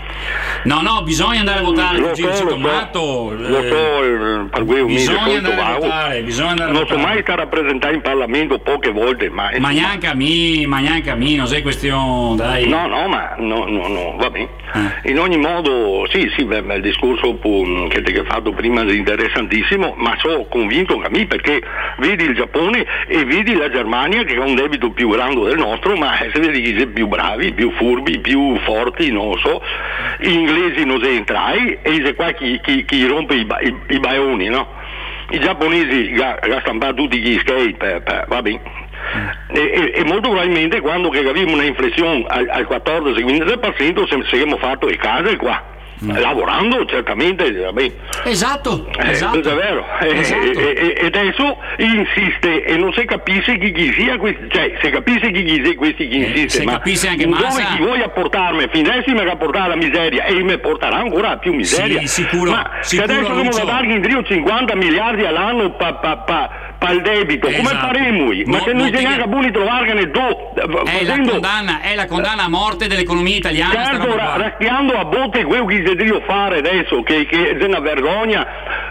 [0.63, 2.99] No, no, bisogna andare a votare, Lo so, lo Citomato.
[2.99, 5.79] so, eh, lo so, per cui bisogna andare a vago.
[5.81, 7.13] votare, bisogna andare Non so votare.
[7.13, 9.49] mai sta rappresentato in Parlamento poche volte, ma...
[9.59, 12.67] Ma neanche a me, ma neanche a me, non sei questione, dai.
[12.67, 14.49] No, no, ma no, no, no, va bene.
[15.03, 15.09] Eh.
[15.11, 17.37] In ogni modo, sì, sì, beh, il discorso
[17.89, 21.61] che ti ho fatto prima è interessantissimo, ma sono convinto che a me perché
[21.97, 25.95] vedi il Giappone e vedi la Germania che ha un debito più grande del nostro,
[25.95, 29.61] ma eh, se vedi chi sono più bravi, più furbi, più forti, non so,
[30.19, 33.99] gli inglesi non si entrai e se qua chi, chi- chi rompe i, i, i
[33.99, 34.67] baioni, no?
[35.29, 38.59] I giapponesi ga stampano tutti gli skate, per- per- va bene.
[39.53, 44.57] E, e- e molto probabilmente quando che abbiamo una inflazione al, al 14-15% se saremmo
[44.57, 45.63] fatto le case qua.
[46.03, 47.93] Lavorando certamente, va bene.
[48.23, 49.37] Esatto, Eh, esatto.
[49.39, 49.85] è vero.
[50.01, 50.59] Eh, Esatto.
[50.59, 54.89] E, e- e adesso insiste e non si capisce chi chi sia questi, cioè se
[54.89, 57.77] capisce chi chi sia questi chi Eh, insiste, se ma capisce anche dove Massa- chi
[57.83, 61.99] vuoi apportarmi, fin adesso mi ha portato la miseria e mi porterà ancora più miseria.
[62.01, 66.17] Sì, sicuro, Ma sicuro, se adesso dobbiamo dargli in trio 50 miliardi all'anno pa, pa,
[66.17, 66.49] pa
[66.89, 67.85] il debito, come Esatto.
[67.85, 68.25] faremo?
[68.25, 72.05] Ma No, se non noi a buoni trovarne do, È la, facendo- condanna, è la
[72.07, 73.73] condanna a morte dell'economia italiana.
[73.85, 74.37] Certo, ra- qua.
[74.37, 78.47] raschiando a botte quello che si deve fare adesso, che, che è una vergogna.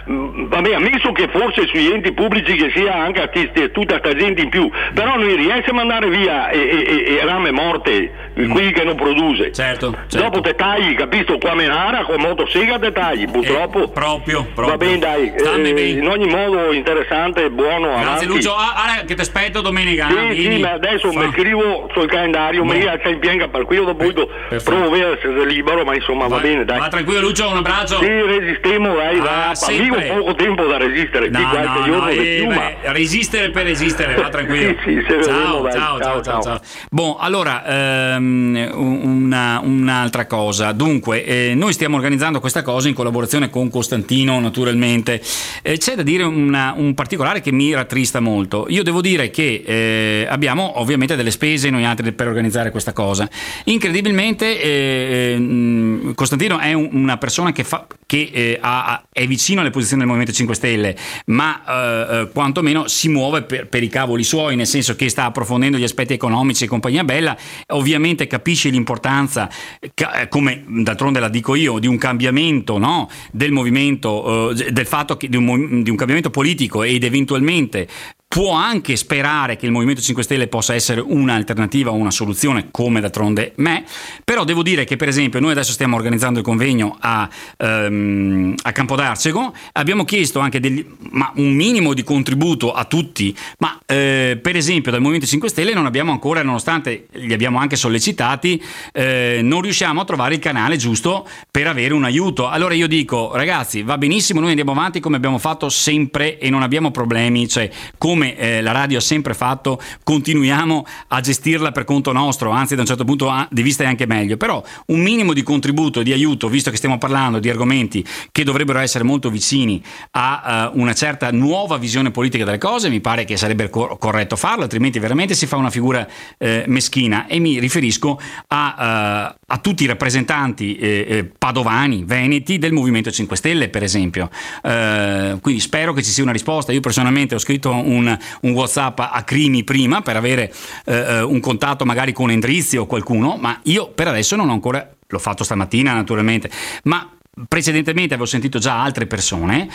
[0.09, 4.13] Mm, Vabbè, ammesso che forse sugli enti pubblici che sia anche artisti e tutta sta
[4.13, 8.11] gente in più, però noi riusciamo a andare via e, e, e- e rame morte,
[8.33, 9.51] quelli che non produce.
[9.51, 10.17] Certo, certo.
[10.17, 11.37] Dopo te tagli, capito?
[11.37, 13.83] Qua menara, con motosega te tagli, purtroppo.
[13.83, 14.65] Eh, proprio, proprio.
[14.67, 15.33] Va bene, dai.
[15.33, 18.25] Eh, in ogni modo interessante, buono, Grazie avanti.
[18.25, 20.07] Lucio, ah, ah, che ti aspetto domenica.
[20.07, 20.55] Sì, vieni.
[20.55, 24.63] sì, ma adesso mi scrivo sul calendario, mi c'è in pienga per io dopo perfetto.
[24.63, 26.79] provo a vedere se è libero, ma insomma va, Va- bene, dai.
[26.79, 27.99] Va tranquillo Lucio, un abbraccio.
[27.99, 29.53] Sì, resistiamo, dai, Ah, va.
[29.67, 32.71] Amico, poco tempo da resistere, No, qui qualche no, giorno no, eh, beh, ma...
[32.91, 34.75] resistere per resistere, va tranquillo.
[34.83, 35.71] Sì, sì, se vedremo, ciao, dai.
[35.71, 36.41] ciao, ciao, Ciao, ciao, ciao.
[36.41, 36.59] ciao.
[36.89, 40.71] Boh, allora, ehm, una- un'altra cosa.
[40.71, 45.21] Dunque, eh, noi stiamo organizzando questa cosa in collaborazione con Costantino, naturalmente.
[45.61, 48.65] Eh, c'è da dire una- un particolare che mi rattrista molto.
[48.69, 53.29] Io devo dire che eh, abbiamo ovviamente delle spese noi altri per organizzare questa cosa.
[53.65, 59.61] Incredibilmente, eh, mh, Costantino è un- una persona che, fa, che eh, ha- è vicino
[59.61, 60.95] alle posizioni del Movimento 5 Stelle,
[61.27, 65.25] ma eh, eh, quantomeno si muove per, per i cavoli suoi, nel senso che sta
[65.25, 67.35] approfondendo gli aspetti economici e compagnia bella,
[67.67, 69.49] ovviamente capisce l'importanza,
[69.79, 73.09] eh, come d'altronde la dico io, di un cambiamento no?
[73.31, 78.20] del movimento, eh, del fatto che di un, di un cambiamento politico ed eventualmente 2020.
[78.31, 83.51] Può anche sperare che il Movimento 5 Stelle possa essere un'alternativa una soluzione, come d'altronde
[83.57, 83.83] me,
[84.23, 87.27] però devo dire che per esempio noi adesso stiamo organizzando il convegno a,
[87.57, 93.77] ehm, a Campodarcego, abbiamo chiesto anche degli- ma un minimo di contributo a tutti, ma
[93.85, 98.63] eh, per esempio dal Movimento 5 Stelle non abbiamo ancora, nonostante li abbiamo anche sollecitati,
[98.93, 102.47] eh, non riusciamo a trovare il canale giusto per avere un aiuto.
[102.47, 106.61] Allora io dico ragazzi va benissimo, noi andiamo avanti come abbiamo fatto sempre e non
[106.61, 112.11] abbiamo problemi, cioè come eh, la radio ha sempre fatto, continuiamo a gestirla per conto
[112.11, 115.43] nostro, anzi da un certo punto di vista è anche meglio, però un minimo di
[115.43, 120.69] contributo, di aiuto, visto che stiamo parlando di argomenti che dovrebbero essere molto vicini a
[120.73, 124.63] eh, una certa nuova visione politica delle cose, mi pare che sarebbe cor- corretto farlo,
[124.63, 126.07] altrimenti veramente si fa una figura
[126.37, 132.57] eh, meschina e mi riferisco a, eh, a tutti i rappresentanti eh, eh, padovani, veneti
[132.57, 134.29] del Movimento 5 Stelle per esempio.
[134.61, 136.71] Quindi spero che ci sia una risposta.
[136.71, 138.10] Io personalmente ho scritto un,
[138.41, 140.53] un WhatsApp a Crimi prima per avere
[140.85, 144.53] eh, eh, un contatto magari con Endrizio o qualcuno, ma io per adesso non ho
[144.53, 146.49] ancora, l'ho fatto stamattina naturalmente,
[146.83, 147.09] ma
[147.47, 149.69] precedentemente avevo sentito già altre persone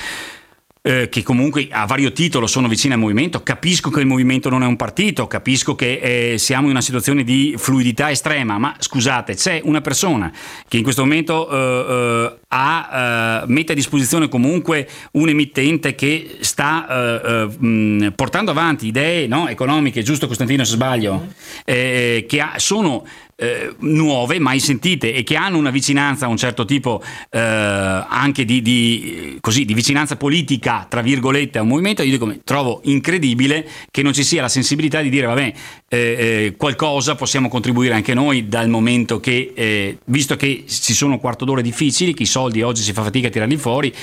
[0.86, 4.62] eh, che comunque a vario titolo sono vicine al movimento, capisco che il movimento non
[4.62, 9.34] è un partito, capisco che eh, siamo in una situazione di fluidità estrema, ma scusate,
[9.34, 10.32] c'è una persona
[10.68, 16.36] che in questo momento eh, eh, ha, eh, mette a disposizione comunque un emittente che
[16.40, 21.32] sta mh, portando avanti idee no, economiche, giusto Costantino se sbaglio,
[21.64, 23.04] eh, che ha- sono
[23.36, 28.44] eh, nuove, mai sentite e che hanno una vicinanza a un certo tipo eh, anche
[28.44, 33.68] di, di, così, di vicinanza politica, tra virgolette, a un movimento, io dico, trovo incredibile
[33.90, 35.52] che non ci sia la sensibilità di dire, vabbè,
[35.88, 41.18] eh, eh, qualcosa possiamo contribuire anche noi dal momento che, eh, visto che ci sono
[41.18, 43.94] quarto d'ora difficili, che i soldi oggi si fa fatica a tirarli fuori,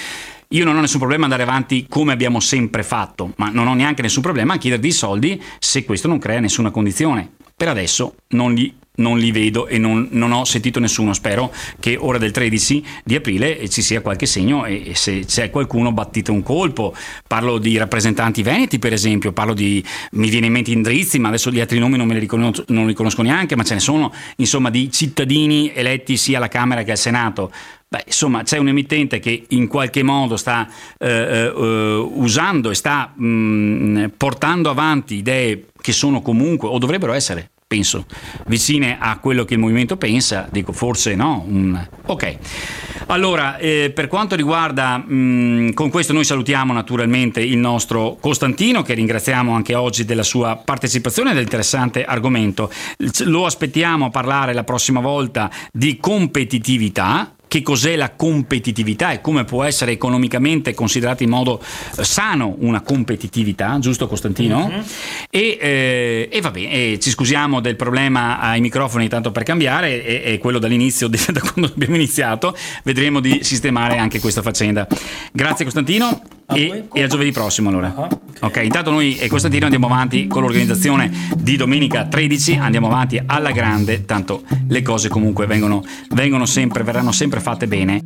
[0.49, 4.03] io non ho nessun problema andare avanti come abbiamo sempre fatto, ma non ho neanche
[4.03, 7.31] nessun problema a chiedervi i soldi se questo non crea nessuna condizione.
[7.55, 11.13] Per adesso non li non li vedo e non, non, ho sentito nessuno.
[11.13, 15.49] Spero che ora del 13 di aprile ci sia qualche segno e, e, se c'è
[15.49, 16.93] qualcuno battite un colpo.
[17.27, 21.49] Parlo di rappresentanti veneti, per esempio, parlo di mi viene in mente Indrizzi, ma adesso
[21.49, 24.13] gli altri nomi non me li riconosco, non li conosco neanche, ma ce ne sono
[24.37, 27.51] insomma di cittadini eletti sia alla Camera che al Senato.
[27.93, 30.67] Beh, insomma, c'è un emittente che in qualche modo sta
[30.97, 37.13] eh, eh, usando e sta mh, mm, portando avanti idee che sono comunque o dovrebbero
[37.13, 38.05] essere penso,
[38.47, 41.43] vicine a quello che il movimento pensa, dico forse no.
[41.47, 41.87] Un...
[42.07, 42.37] Ok,
[43.07, 48.81] allora eh, per quanto riguarda, mh, mm, con questo noi salutiamo naturalmente il nostro Costantino
[48.81, 52.71] che ringraziamo anche oggi della sua partecipazione e dell'interessante argomento.
[53.25, 59.43] Lo aspettiamo a parlare la prossima volta di competitività che cos'è la competitività e come
[59.43, 61.61] può essere economicamente considerata in modo
[61.97, 64.67] eh, sano una competitività, giusto Costantino?
[64.67, 64.81] Mm-hmm.
[65.29, 70.03] E, eh, e, va bene, e ci scusiamo del problema ai microfoni tanto per cambiare,
[70.03, 74.87] è, quello dall'inizio, da quando abbiamo iniziato, vedremo di sistemare anche questa faccenda.
[75.31, 77.93] Grazie Costantino e, e, a giovedì prossimo allora.
[77.95, 78.19] Uh-huh.
[78.41, 83.51] Ok, intanto noi e Costantino andiamo avanti con l'organizzazione di domenica 13, andiamo avanti alla
[83.51, 88.01] grande, tanto le cose comunque vengono, vengono sempre, verranno sempre fatte bene.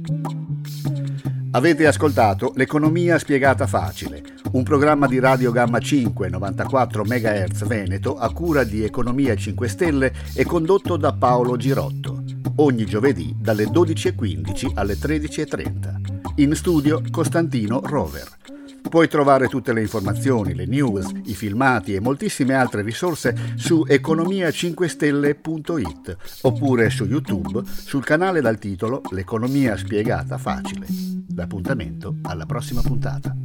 [1.52, 4.24] Avete ascoltato L'economia spiegata facile,
[4.54, 10.14] un programma di Radio Gamma 5 94 MHz Veneto a cura di Economia 5 Stelle
[10.34, 12.24] e condotto da Paolo Girotto.
[12.58, 16.34] Ogni giovedì dalle 12.15 alle 13.30.
[16.38, 18.57] In studio Costantino Rover.
[18.90, 26.18] Puoi trovare tutte le informazioni, le news, i filmati e moltissime altre risorse su economia5stelle.it
[26.42, 30.88] oppure su YouTube sul canale dal titolo L'economia spiegata facile.
[31.36, 33.36] L'appuntamento alla prossima puntata.